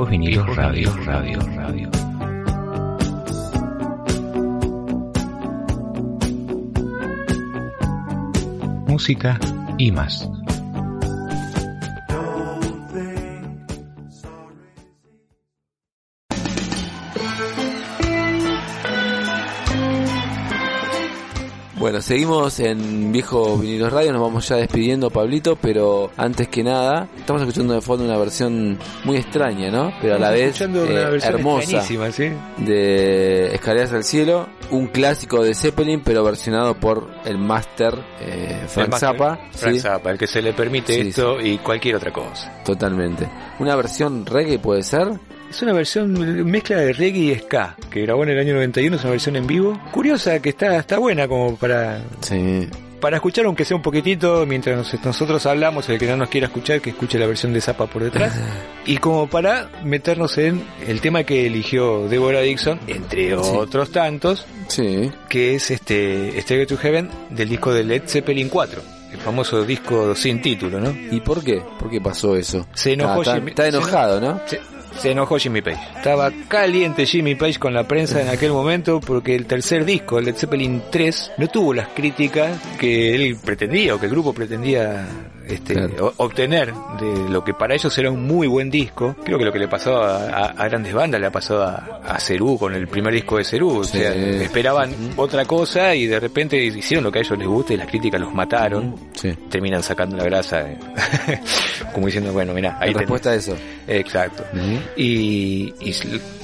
Viejos 0.02 0.10
vinilos 0.10 0.56
radio, 0.56 0.91
radio, 1.06 1.39
radio. 1.56 1.89
Música 8.88 9.39
y 9.78 9.91
más. 9.91 10.28
Bueno, 22.02 22.08
seguimos 22.08 22.60
en 22.60 23.12
Viejo 23.12 23.60
Vinilos 23.60 23.93
Radio, 23.93 24.12
nos 24.12 24.22
vamos 24.22 24.47
ya 24.47 24.56
despidiendo, 24.56 25.12
Pablito, 25.12 25.56
pero 25.56 26.10
antes 26.18 26.47
que 26.47 26.64
nada, 26.64 27.08
estamos 27.16 27.43
escuchando 27.43 27.76
de 27.76 27.82
fondo 27.82 28.04
una 28.06 28.18
versión 28.18 28.80
muy 29.04 29.18
extraña, 29.18 29.70
¿no? 29.70 29.93
Pero 30.02 30.16
a 30.16 30.18
la 30.18 30.32
vez 30.32 30.60
eh, 30.62 31.20
hermosa 31.22 31.84
¿sí? 31.84 32.32
de 32.58 33.54
Escaleras 33.54 33.93
al 33.93 34.04
Cielo, 34.04 34.49
un 34.72 34.88
clásico 34.88 35.43
de 35.43 35.54
Zeppelin, 35.54 36.02
pero 36.04 36.24
versionado 36.24 36.74
por 36.74 37.08
el 37.24 37.38
máster 37.38 37.93
eh, 38.20 38.66
Frank 38.68 38.95
Zappa. 38.97 39.39
Frank 39.52 39.76
¿sí? 39.76 39.80
Zappa, 39.80 40.10
el 40.10 40.18
que 40.18 40.26
se 40.26 40.41
le 40.41 40.54
permite 40.54 40.95
Sí, 40.95 41.10
esto 41.10 41.39
y 41.39 41.60
cualquier 41.60 41.97
otra 41.97 42.12
cosa. 42.12 42.64
Totalmente. 42.66 43.30
Una 43.60 43.76
versión 43.76 44.26
reggae 44.26 44.58
puede 44.58 44.82
ser. 44.82 45.20
Es 45.52 45.62
una 45.62 45.74
versión 45.74 46.14
mezcla 46.49 46.78
de 46.78 46.93
reggae 46.93 47.20
y 47.20 47.36
ska, 47.36 47.76
que 47.89 48.02
grabó 48.04 48.24
en 48.24 48.30
el 48.30 48.39
año 48.39 48.54
91, 48.54 48.95
es 48.95 49.02
una 49.04 49.12
versión 49.12 49.36
en 49.36 49.45
vivo. 49.47 49.78
Curiosa, 49.91 50.39
que 50.41 50.47
está, 50.49 50.78
está 50.78 50.97
buena 50.97 51.28
como 51.28 51.58
para, 51.58 52.02
Sí. 52.22 52.70
para 53.02 53.18
escuchar 53.18 53.45
aunque 53.45 53.66
sea 53.66 53.76
un 53.76 53.84
poquitito 53.84 54.45
mientras 54.45 54.78
nos- 54.78 55.04
nosotros 55.06 55.45
hablamos, 55.45 55.89
el 55.89 55.99
que 55.99 56.08
no 56.08 56.16
nos 56.16 56.30
quiera 56.30 56.47
escuchar, 56.47 56.80
que 56.80 56.91
escuche 56.91 57.20
la 57.20 57.28
versión 57.28 57.52
de 57.52 57.60
Zappa 57.60 57.86
por 57.88 58.02
detrás. 58.02 58.34
y 58.86 58.95
como 58.97 59.28
para 59.28 59.70
meternos 59.84 60.38
en 60.38 60.64
el 60.88 61.02
tema 61.02 61.26
que 61.26 61.47
eligió 61.47 62.08
Deborah 62.08 62.39
Dixon, 62.39 62.80
entre 62.88 63.36
otros 63.36 63.91
tantos, 63.91 64.45
Sí. 64.70 65.12
que 65.28 65.56
es 65.56 65.70
este 65.70 66.39
Stairway 66.41 66.66
to 66.66 66.78
Heaven 66.78 67.10
del 67.30 67.49
disco 67.49 67.74
de 67.74 67.84
Led 67.84 68.04
Zeppelin 68.08 68.47
4. 68.47 68.82
El 69.12 69.18
famoso 69.20 69.66
disco 69.66 70.16
sin 70.16 70.41
título, 70.41 70.80
¿no? 70.80 70.91
¿Y 71.12 71.20
por 71.20 71.43
qué? 71.43 71.62
¿Por 71.78 71.89
qué 71.89 71.99
pasó 71.99 72.38
eso? 72.38 72.66
Se 72.74 72.93
enojó 72.93 73.22
Ah, 73.30 73.38
está, 73.45 73.64
se 73.64 73.68
enojado, 73.68 74.22
¿no? 74.22 74.39
Se, 74.45 74.58
se 74.98 75.12
enojó 75.12 75.38
Jimmy 75.38 75.62
Page. 75.62 75.80
Estaba 75.96 76.32
caliente 76.48 77.06
Jimmy 77.06 77.36
Page 77.36 77.60
con 77.60 77.74
la 77.74 77.88
prensa 77.88 78.22
en 78.22 78.30
aquel 78.30 78.52
momento 78.52 79.00
porque 79.00 79.36
el 79.36 79.46
tercer 79.46 79.86
disco, 79.86 80.20
el 80.20 80.26
Led 80.26 80.36
Zeppelin 80.36 80.84
3, 80.92 81.34
no 81.38 81.48
tuvo 81.48 81.74
las 81.74 81.89
críticas 81.89 82.60
que 82.80 83.16
él 83.16 83.38
pretendía 83.44 83.96
o 83.96 84.00
que 84.00 84.06
el 84.06 84.12
grupo 84.12 84.34
pretendía 84.34 85.08
este, 85.48 85.74
Claro. 85.74 86.14
obtener 86.18 86.74
de 87.00 87.30
lo 87.30 87.44
que 87.44 87.54
para 87.54 87.74
ellos 87.76 87.98
era 87.98 88.10
un 88.12 88.26
muy 88.26 88.48
buen 88.48 88.70
disco. 88.70 89.16
Creo 89.24 89.38
que 89.38 89.46
lo 89.46 89.52
que 89.52 89.60
le 89.60 89.68
pasó 89.68 89.98
a, 90.02 90.26
a- 90.28 90.46
a 90.52 90.68
grandes 90.68 90.94
bandas 90.94 91.20
le 91.22 91.28
ha 91.28 91.32
pasado 91.32 91.64
a, 91.64 92.02
a 92.06 92.20
Cerú 92.20 92.58
con 92.58 92.74
el 92.74 92.88
primer 92.88 93.14
disco 93.14 93.38
de 93.38 93.44
Cerú. 93.44 93.80
O 93.80 93.84
Sí. 93.84 94.00
sea, 94.00 94.14
esperaban 94.14 94.94
otra 95.18 95.46
cosa 95.46 95.94
y 95.96 96.08
de 96.08 96.20
repente 96.20 96.58
hicieron 96.64 97.04
lo 97.04 97.12
que 97.12 97.20
a 97.20 97.22
ellos 97.22 97.38
les 97.38 97.48
gusta 97.48 97.74
y 97.74 97.78
las 97.78 97.88
críticas 97.88 98.20
los 98.22 98.34
mataron. 98.34 98.96
Sí. 99.14 99.32
Terminan 99.50 99.84
sacando 99.84 100.16
la 100.18 100.24
grasa, 100.24 100.62
eh, 100.70 100.78
como 101.94 102.06
diciendo, 102.08 102.32
bueno, 102.34 102.54
mira, 102.54 102.78
ahí 102.80 102.88
tenés. 102.89 103.00
respuesta 103.02 103.30
a 103.32 103.36
eso. 103.36 103.56
Exacto. 103.88 104.44
Y, 104.96 105.74
y 105.80 105.94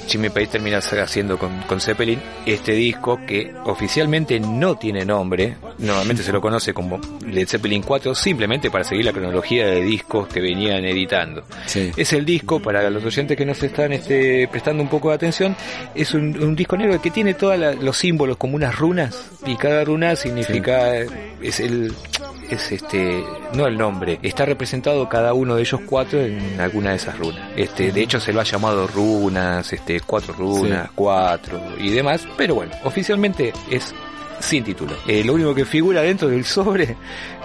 Jimmy 0.06 0.28
Page 0.30 0.46
termina 0.48 0.78
haciendo 0.78 1.38
con, 1.38 1.60
con 1.62 1.80
Zeppelin 1.80 2.20
este 2.46 2.72
disco 2.72 3.20
que 3.26 3.52
oficialmente 3.64 4.40
no 4.40 4.76
tiene 4.76 5.04
nombre. 5.04 5.56
Normalmente 5.78 6.22
se 6.22 6.32
lo 6.32 6.40
conoce 6.40 6.72
como 6.74 7.00
Led 7.26 7.46
Zeppelin 7.46 7.82
4 7.82 8.14
simplemente 8.14 8.70
para 8.70 8.84
seguir 8.88 9.04
la 9.04 9.12
cronología 9.12 9.66
de 9.66 9.82
discos 9.82 10.28
que 10.28 10.40
venían 10.40 10.84
editando. 10.84 11.44
Sí. 11.66 11.90
Es 11.96 12.12
el 12.12 12.24
disco, 12.24 12.60
para 12.60 12.88
los 12.90 13.04
oyentes 13.04 13.36
que 13.36 13.44
nos 13.44 13.62
están 13.62 13.92
este, 13.92 14.48
prestando 14.48 14.82
un 14.82 14.88
poco 14.88 15.10
de 15.10 15.16
atención, 15.16 15.54
es 15.94 16.14
un, 16.14 16.40
un 16.42 16.56
disco 16.56 16.76
negro 16.76 17.00
que 17.00 17.10
tiene 17.10 17.34
todos 17.34 17.58
los 17.82 17.96
símbolos 17.96 18.36
como 18.36 18.56
unas 18.56 18.76
runas 18.78 19.30
y 19.46 19.56
cada 19.56 19.84
runa 19.84 20.16
significa, 20.16 20.94
es 20.96 21.60
el, 21.60 21.92
es 22.50 22.72
este, 22.72 23.22
no 23.54 23.66
el 23.66 23.76
nombre, 23.76 24.18
está 24.22 24.44
representado 24.46 25.08
cada 25.08 25.34
uno 25.34 25.54
de 25.56 25.62
ellos 25.62 25.80
cuatro 25.86 26.20
en 26.20 26.60
alguna 26.60 26.90
de 26.90 26.96
esas 26.96 27.18
runas. 27.18 27.50
Este, 27.56 27.92
de 27.92 28.02
hecho 28.02 28.18
se 28.20 28.32
lo 28.32 28.40
ha 28.40 28.44
llamado 28.44 28.86
runas, 28.86 29.72
este, 29.72 30.00
cuatro 30.00 30.32
runas, 30.34 30.86
Sí. 30.86 30.92
cuatro 30.94 31.60
y 31.78 31.90
demás, 31.90 32.26
pero 32.36 32.54
bueno, 32.54 32.72
oficialmente 32.84 33.52
es 33.70 33.94
sin 34.40 34.64
título. 34.64 34.94
Eh, 35.06 35.22
lo 35.24 35.34
único 35.34 35.54
que 35.54 35.64
figura 35.64 36.02
dentro 36.02 36.28
del 36.28 36.44
sobre, 36.44 36.96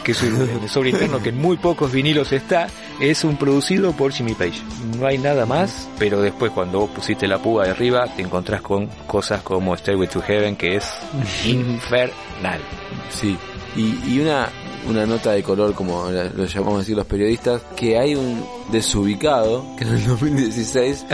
que 0.03 0.11
es 0.11 0.21
un, 0.21 0.41
el 0.63 0.69
sobre 0.69 0.89
interno 0.89 1.21
que 1.21 1.29
en 1.29 1.37
muy 1.37 1.57
pocos 1.57 1.91
vinilos 1.91 2.31
está, 2.31 2.67
es 2.99 3.23
un 3.23 3.37
producido 3.37 3.91
por 3.93 4.11
Jimmy 4.11 4.33
Page. 4.33 4.61
No 4.99 5.07
hay 5.07 5.17
nada 5.17 5.45
más, 5.45 5.89
pero 5.99 6.21
después 6.21 6.51
cuando 6.51 6.79
vos 6.81 6.89
pusiste 6.91 7.27
la 7.27 7.39
púa 7.39 7.65
de 7.65 7.71
arriba 7.71 8.05
te 8.15 8.21
encontrás 8.21 8.61
con 8.61 8.87
cosas 9.07 9.41
como 9.41 9.75
Stairway 9.75 10.07
to 10.07 10.21
Heaven 10.21 10.55
que 10.55 10.75
es 10.75 10.85
infernal. 11.45 12.61
Sí. 13.09 13.37
Y, 13.75 13.97
y 14.07 14.19
una, 14.19 14.49
una 14.87 15.05
nota 15.05 15.31
de 15.31 15.43
color, 15.43 15.73
como 15.73 16.09
lo 16.09 16.45
llamamos 16.45 16.79
decir 16.79 16.95
los 16.95 17.05
periodistas, 17.05 17.61
que 17.75 17.97
hay 17.97 18.15
un 18.15 18.45
desubicado 18.71 19.65
que 19.77 19.83
en 19.83 19.95
el 19.95 20.05
2016 20.07 21.05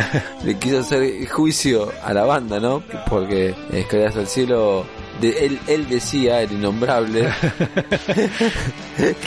le 0.43 0.57
quiso 0.57 0.79
hacer 0.79 1.27
juicio 1.29 1.91
a 2.03 2.13
la 2.13 2.25
banda, 2.25 2.59
¿no? 2.59 2.83
Porque 3.09 3.55
Escaleras 3.71 4.15
al 4.17 4.27
Cielo, 4.27 4.85
de, 5.19 5.45
él, 5.45 5.59
él 5.67 5.87
decía, 5.87 6.41
el 6.41 6.53
innombrable, 6.53 7.27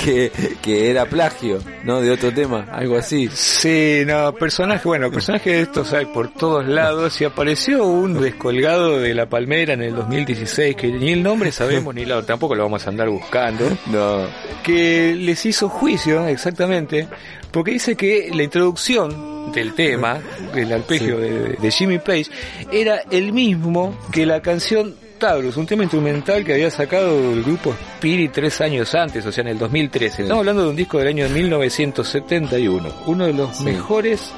que, 0.04 0.32
que 0.60 0.90
era 0.90 1.06
plagio, 1.06 1.58
¿no? 1.84 2.00
De 2.00 2.10
otro 2.10 2.32
tema, 2.32 2.66
algo 2.70 2.96
así. 2.96 3.28
Sí, 3.32 4.02
no, 4.06 4.34
personaje, 4.34 4.86
bueno, 4.86 5.10
personaje 5.10 5.50
de 5.50 5.60
estos 5.62 5.92
hay 5.92 6.06
por 6.06 6.32
todos 6.32 6.66
lados 6.66 7.20
y 7.20 7.24
apareció 7.24 7.86
un 7.86 8.20
descolgado 8.20 8.98
de 8.98 9.14
la 9.14 9.26
palmera 9.26 9.74
en 9.74 9.82
el 9.82 9.94
2016 9.94 10.76
que 10.76 10.88
ni 10.88 11.12
el 11.12 11.22
nombre 11.22 11.52
sabemos 11.52 11.94
ni 11.94 12.04
la, 12.04 12.22
tampoco 12.22 12.54
lo 12.54 12.64
vamos 12.64 12.86
a 12.86 12.90
andar 12.90 13.08
buscando. 13.08 13.66
No, 13.86 14.26
que 14.62 15.14
les 15.14 15.44
hizo 15.46 15.68
juicio 15.68 16.26
exactamente 16.26 17.08
porque 17.50 17.72
dice 17.72 17.96
que 17.96 18.30
la 18.34 18.42
introducción 18.42 19.52
del 19.52 19.74
tema, 19.74 20.20
el 20.54 20.72
arpegio 20.72 21.18
de, 21.18 21.56
de 21.60 21.70
Jimmy 21.70 21.98
Page, 21.98 22.26
era 22.72 23.02
el 23.10 23.32
mismo 23.32 23.94
que 24.10 24.24
la 24.24 24.40
canción 24.40 24.96
Taurus, 25.22 25.56
un 25.56 25.66
tema 25.66 25.84
instrumental 25.84 26.44
que 26.44 26.52
había 26.54 26.68
sacado 26.68 27.32
el 27.32 27.44
grupo 27.44 27.70
Spirit 27.94 28.32
tres 28.32 28.60
años 28.60 28.92
antes, 28.92 29.24
o 29.24 29.30
sea, 29.30 29.42
en 29.42 29.48
el 29.50 29.58
2013. 29.58 30.22
Estamos 30.22 30.40
hablando 30.40 30.64
de 30.64 30.70
un 30.70 30.74
disco 30.76 30.98
del 30.98 31.06
año 31.06 31.28
1971, 31.28 32.88
uno 33.06 33.26
de 33.26 33.32
los 33.32 33.56
Sí. 33.56 33.62
mejores 33.62 34.32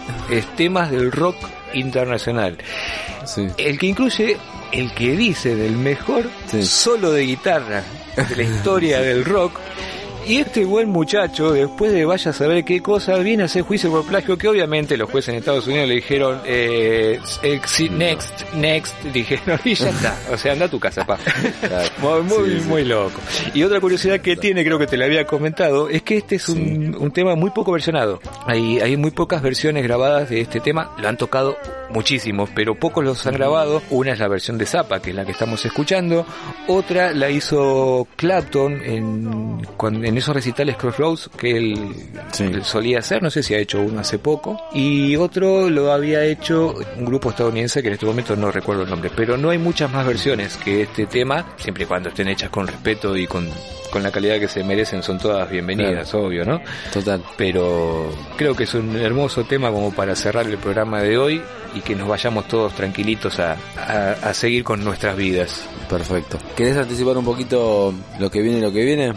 temas 0.59 0.91
del 0.91 1.11
rock 1.11 1.37
internacional. 1.73 2.59
sí. 3.25 3.47
El 3.57 3.79
que 3.79 3.87
incluye 3.87 4.37
el 4.73 4.93
que 4.93 5.17
dice 5.17 5.57
del 5.57 5.73
mejor 5.73 6.25
solo 6.63 7.13
de 7.13 7.23
guitarra 7.23 7.83
de 8.29 8.37
la 8.37 8.43
historia 8.43 9.01
del 9.01 9.25
rock 9.25 9.59
Y 10.27 10.39
este 10.39 10.65
buen 10.65 10.89
muchacho, 10.89 11.53
después 11.53 11.93
de 11.93 12.05
vaya 12.07 12.31
a 12.31 12.35
saber 12.35 12.65
qué 12.65 12.81
cosa, 12.81 13.19
viene 13.19 13.43
a 13.43 13.47
hacer 13.47 13.63
juicio 13.63 13.91
por 13.91 14.05
plagio, 14.07 14.39
que 14.39 14.49
obviamente 14.49 14.97
los 14.97 15.11
jueces 15.11 15.31
en 15.31 15.39
Estados 15.41 15.67
Unidos 15.67 15.87
le 15.89 15.97
dijeron, 15.97 16.41
eh, 16.47 17.21
next, 17.91 18.55
next, 18.55 19.03
dijeron, 19.13 19.61
y 19.65 19.75
ya 19.75 19.91
está. 19.91 20.19
O 20.33 20.39
sea, 20.39 20.53
anda 20.53 20.65
a 20.65 20.69
tu 20.69 20.81
casa, 20.81 21.05
pa. 21.05 21.19
Muy, 22.01 22.23
muy, 22.23 22.51
Sí, 22.51 22.61
sí. 22.61 22.69
muy 22.69 22.85
loco. 22.85 23.21
Y 23.53 23.63
otra 23.65 23.81
curiosidad 23.81 24.21
que 24.21 24.37
tiene, 24.37 24.65
creo 24.65 24.79
que 24.79 24.87
te 24.87 24.97
la 24.97 25.05
había 25.05 25.27
comentado, 25.27 25.89
es 25.91 26.03
que 26.03 26.17
este 26.17 26.37
es 26.37 26.49
un, 26.49 26.97
un 26.99 27.11
tema 27.11 27.35
muy 27.35 27.51
poco 27.51 27.73
versionado. 27.73 28.21
Hay, 28.47 28.81
hay 28.81 28.97
muy 28.97 29.11
pocas 29.11 29.43
versiones 29.43 29.83
grabadas 29.83 30.31
de 30.31 30.41
este 30.41 30.61
tema, 30.61 30.95
lo 30.99 31.09
han 31.09 31.17
tocado 31.17 31.57
muchísimos, 31.91 32.51
pero 32.55 32.75
pocos 32.75 33.05
los 33.05 33.27
han 33.27 33.35
grabado. 33.35 33.83
Una 33.91 34.13
es 34.13 34.19
la 34.19 34.29
versión 34.29 34.59
de 34.59 34.67
Zappa, 34.67 35.01
que 35.01 35.11
es 35.11 35.17
la 35.17 35.25
que 35.25 35.33
estamos 35.33 35.65
escuchando. 35.65 36.27
Otra 36.67 37.13
la 37.13 37.31
hizo 37.31 38.09
Clapton 38.17 38.81
en, 38.85 39.63
cuando- 39.77 40.05
en 40.15 40.19
esos 40.19 40.33
recitales 40.33 40.77
Crossroads 40.77 41.29
que 41.37 41.57
él, 41.57 41.77
Sí. 42.31 42.45
él 42.45 42.63
solía 42.65 43.01
hacer, 43.01 43.21
no 43.21 43.31
sé 43.31 43.43
si 43.43 43.53
ha 43.53 43.59
hecho 43.59 43.81
uno 43.81 43.99
hace 43.99 44.17
poco. 44.21 44.57
Y 44.73 45.17
otro 45.17 45.69
lo 45.69 45.91
había 45.93 46.25
hecho 46.25 46.73
un 46.97 47.05
grupo 47.05 47.31
estadounidense 47.31 47.83
que 47.83 47.89
en 47.89 47.95
este 47.95 48.07
momento 48.07 48.37
no 48.37 48.53
recuerdo 48.53 48.85
el 48.85 48.91
nombre, 48.91 49.11
pero 49.17 49.37
no 49.37 49.51
hay 49.51 49.59
muchas 49.59 49.91
más 49.91 50.07
versiones 50.07 50.57
que 50.59 50.83
este 50.83 51.07
tema, 51.07 51.45
siempre 51.57 51.83
y 51.83 51.87
cuando 51.89 52.11
estén 52.11 52.29
hechas 52.29 52.49
con 52.51 52.69
respeto 52.69 53.17
y 53.17 53.27
con, 53.27 53.49
con 53.91 54.05
la 54.05 54.13
calidad 54.13 54.39
que 54.39 54.47
se 54.47 54.63
merecen, 54.63 55.03
son 55.03 55.19
todas 55.19 55.51
bienvenidas, 55.51 56.15
obvio, 56.15 56.45
¿no? 56.45 56.61
Total. 56.93 57.21
pero 57.37 58.09
creo 58.37 58.55
que 58.55 58.63
es 58.65 58.75
un 58.75 58.97
hermoso 58.97 59.43
tema 59.43 59.73
como 59.73 59.93
para 59.93 60.15
cerrar 60.15 60.47
el 60.47 60.59
programa 60.59 61.01
de 61.03 61.19
hoy 61.19 61.43
y 61.75 61.81
que 61.81 61.97
nos 61.97 62.07
vayamos 62.07 62.47
todos 62.47 62.73
tranquilitos 62.75 63.41
a, 63.41 63.57
a- 63.77 64.13
a 64.23 64.33
seguir 64.33 64.63
con 64.63 64.85
nuestras 64.85 65.17
vidas. 65.17 65.67
Perfecto. 65.91 66.39
¿Querés 66.55 66.77
anticipar 66.77 67.17
un 67.19 67.25
poquito 67.25 67.93
lo 68.21 68.31
que 68.31 68.43
viene 68.43 68.59
y 68.59 68.63
lo 68.63 68.73
que 68.73 68.85
viene? 68.85 69.13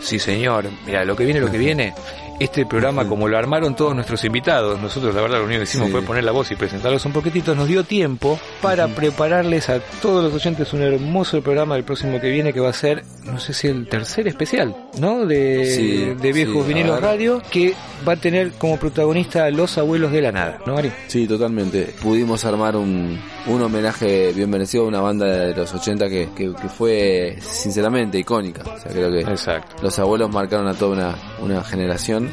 Sí, 0.00 0.18
señor. 0.18 0.66
Mira, 0.86 1.04
lo 1.04 1.14
que 1.16 1.24
viene, 1.24 1.40
lo 1.40 1.50
que 1.50 1.58
viene. 1.58 1.94
Este 2.40 2.64
programa, 2.64 3.06
como 3.06 3.28
lo 3.28 3.36
armaron 3.36 3.76
todos 3.76 3.94
nuestros 3.94 4.24
invitados, 4.24 4.80
nosotros 4.80 5.14
la 5.14 5.20
verdad 5.20 5.38
lo 5.40 5.44
único 5.44 5.58
que 5.58 5.64
hicimos 5.64 5.88
Sí. 5.88 5.92
fue 5.92 6.02
poner 6.02 6.24
la 6.24 6.32
voz 6.32 6.50
y 6.50 6.56
presentarlos 6.56 7.04
un 7.04 7.12
poquitito, 7.12 7.54
nos 7.54 7.68
dio 7.68 7.84
tiempo 7.84 8.40
para 8.62 8.88
prepararles 8.88 9.68
a 9.68 9.78
todos 10.00 10.24
los 10.24 10.32
oyentes 10.32 10.72
un 10.72 10.80
hermoso 10.80 11.42
programa 11.42 11.74
del 11.74 11.84
próximo 11.84 12.18
que 12.18 12.30
viene 12.30 12.54
que 12.54 12.60
va 12.60 12.70
a 12.70 12.72
ser, 12.72 13.04
no 13.26 13.38
sé 13.38 13.52
si 13.52 13.66
el 13.68 13.86
tercer 13.88 14.26
especial, 14.26 14.74
¿no? 14.98 15.26
De, 15.26 15.66
Sí, 15.66 16.14
de 16.18 16.32
Viejos 16.32 16.62
sí, 16.66 16.68
Vinilos. 16.72 16.98
Radio, 17.00 17.42
que 17.50 17.74
va 18.08 18.14
a 18.14 18.16
tener 18.16 18.52
como 18.52 18.78
protagonista 18.78 19.44
a 19.44 19.50
los 19.50 19.76
abuelos 19.76 20.10
de 20.10 20.22
la 20.22 20.32
nada, 20.32 20.58
¿no, 20.66 20.78
Ari? 20.78 20.90
Sí, 21.08 21.26
totalmente. 21.26 21.94
Pudimos 22.00 22.42
armar 22.46 22.74
un, 22.74 23.20
un 23.48 23.62
homenaje 23.62 24.32
bien 24.32 24.48
merecido 24.48 24.84
a 24.84 24.88
una 24.88 25.00
banda 25.02 25.26
de 25.26 25.54
los 25.54 25.74
80 25.74 26.08
que, 26.08 26.30
que, 26.34 26.54
que 26.54 26.68
fue 26.70 27.36
sinceramente 27.42 28.18
icónica. 28.18 28.62
O 28.62 28.78
sea, 28.80 28.90
creo 28.90 29.10
que 29.12 29.20
Exacto. 29.20 29.76
los 29.82 29.98
abuelos 29.98 30.30
marcaron 30.32 30.66
a 30.68 30.72
toda 30.74 30.92
una, 30.92 31.14
una 31.42 31.62
generación. 31.62 32.29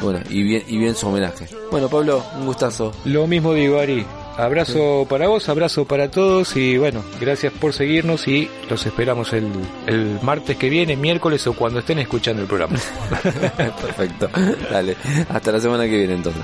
Bueno, 0.00 0.20
y 0.28 0.42
bien, 0.42 0.62
y 0.66 0.78
bien 0.78 0.94
su 0.94 1.08
homenaje. 1.08 1.48
Bueno, 1.70 1.88
Pablo, 1.88 2.24
un 2.38 2.46
gustazo. 2.46 2.92
Lo 3.04 3.26
mismo 3.26 3.54
digo, 3.54 3.78
Ari. 3.78 4.04
Abrazo 4.36 5.06
para 5.10 5.28
vos, 5.28 5.48
abrazo 5.50 5.84
para 5.84 6.10
todos 6.10 6.56
y 6.56 6.78
bueno, 6.78 7.04
gracias 7.20 7.52
por 7.52 7.74
seguirnos 7.74 8.26
y 8.26 8.48
los 8.70 8.86
esperamos 8.86 9.32
el, 9.34 9.46
el 9.86 10.18
martes 10.22 10.56
que 10.56 10.70
viene, 10.70 10.96
miércoles 10.96 11.46
o 11.46 11.52
cuando 11.52 11.80
estén 11.80 11.98
escuchando 11.98 12.40
el 12.40 12.48
programa. 12.48 12.78
Perfecto. 13.22 14.30
Dale. 14.70 14.96
Hasta 15.28 15.52
la 15.52 15.60
semana 15.60 15.84
que 15.84 15.98
viene 15.98 16.14
entonces. 16.14 16.42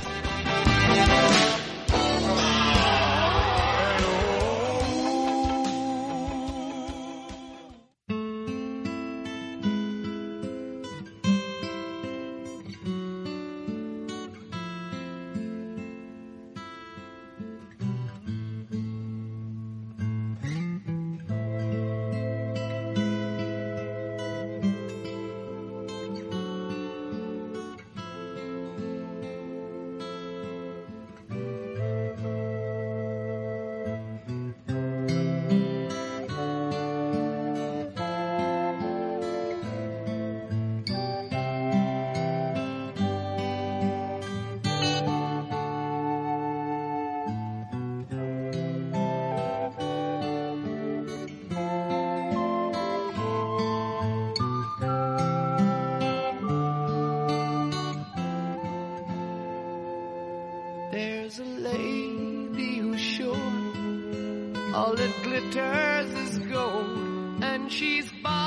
All 64.79 64.95
that 64.95 65.15
glitters 65.25 66.11
is 66.25 66.39
gold, 66.51 67.43
and 67.43 67.71
she's 67.71 68.09
buying 68.23 68.38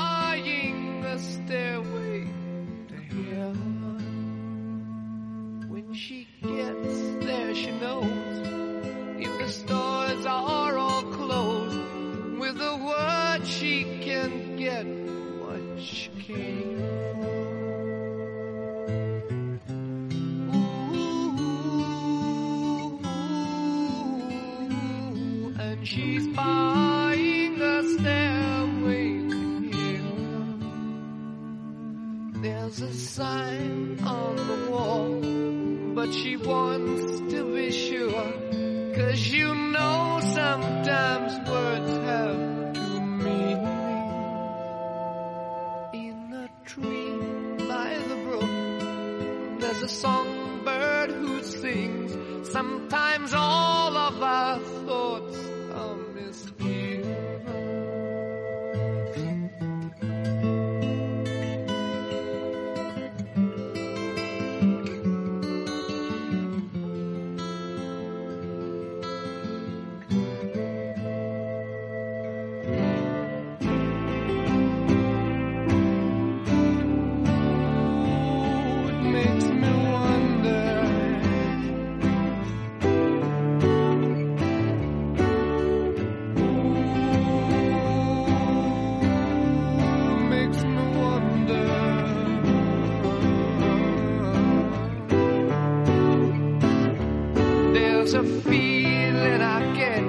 feeling 98.52 99.40
I 99.40 99.60
get 99.74 100.04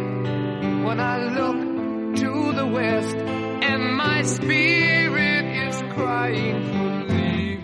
when 0.85 0.99
I 0.99 1.15
look 1.39 1.59
to 2.17 2.51
the 2.51 2.67
west, 2.67 3.15
and 3.15 3.95
my 3.95 4.21
spirit 4.23 5.45
is 5.65 5.81
crying 5.93 6.59
for 6.71 6.89
leaving. 7.13 7.61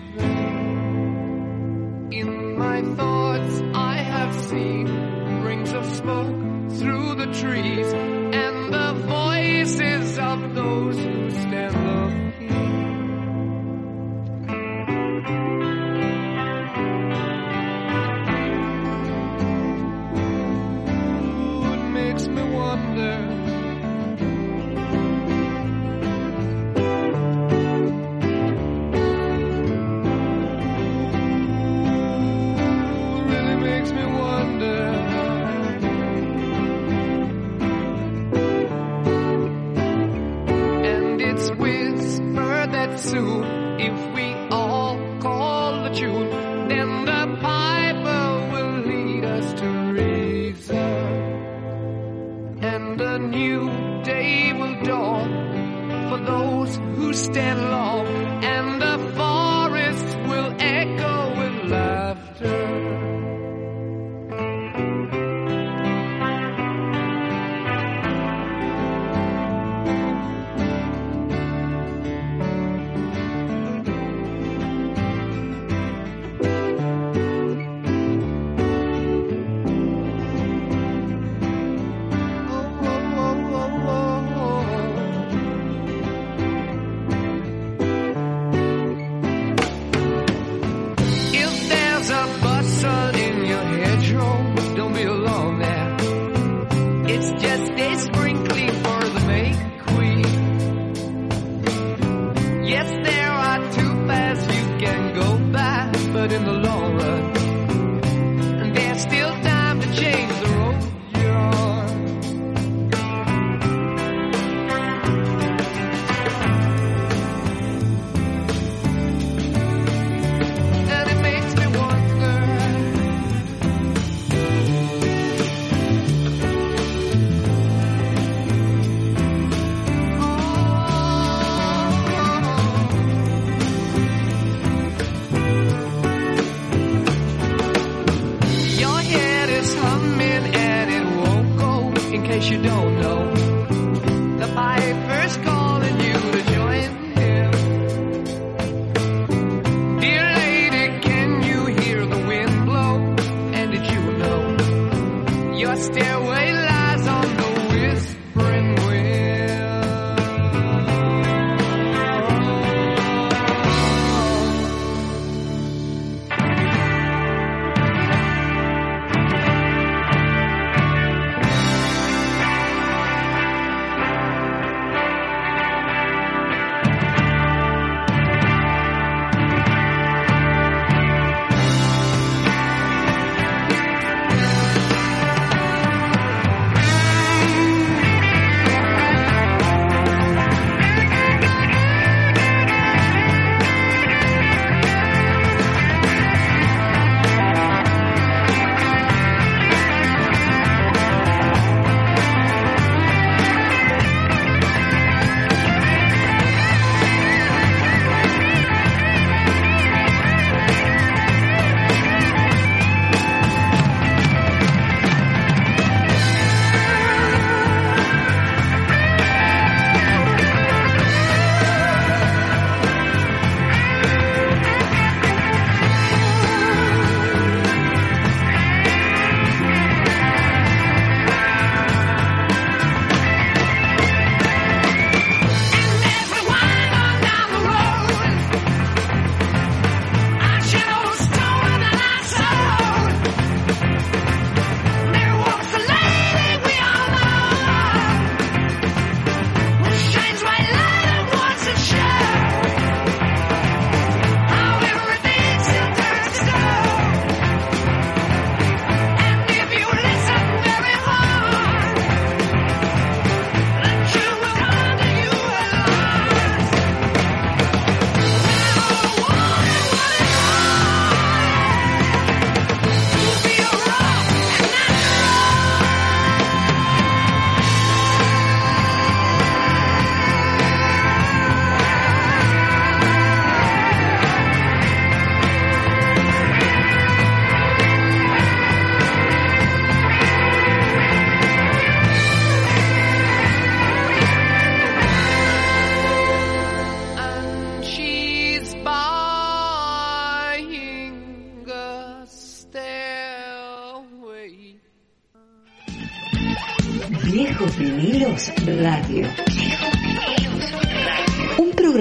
In 2.12 2.56
my 2.56 2.80
thoughts, 2.96 3.60
I 3.74 3.96
have 3.98 4.34
seen 4.46 4.86
rings 5.42 5.72
of 5.74 5.84
smoke 5.84 6.38
through 6.78 7.14
the 7.16 7.26
trees, 7.40 7.92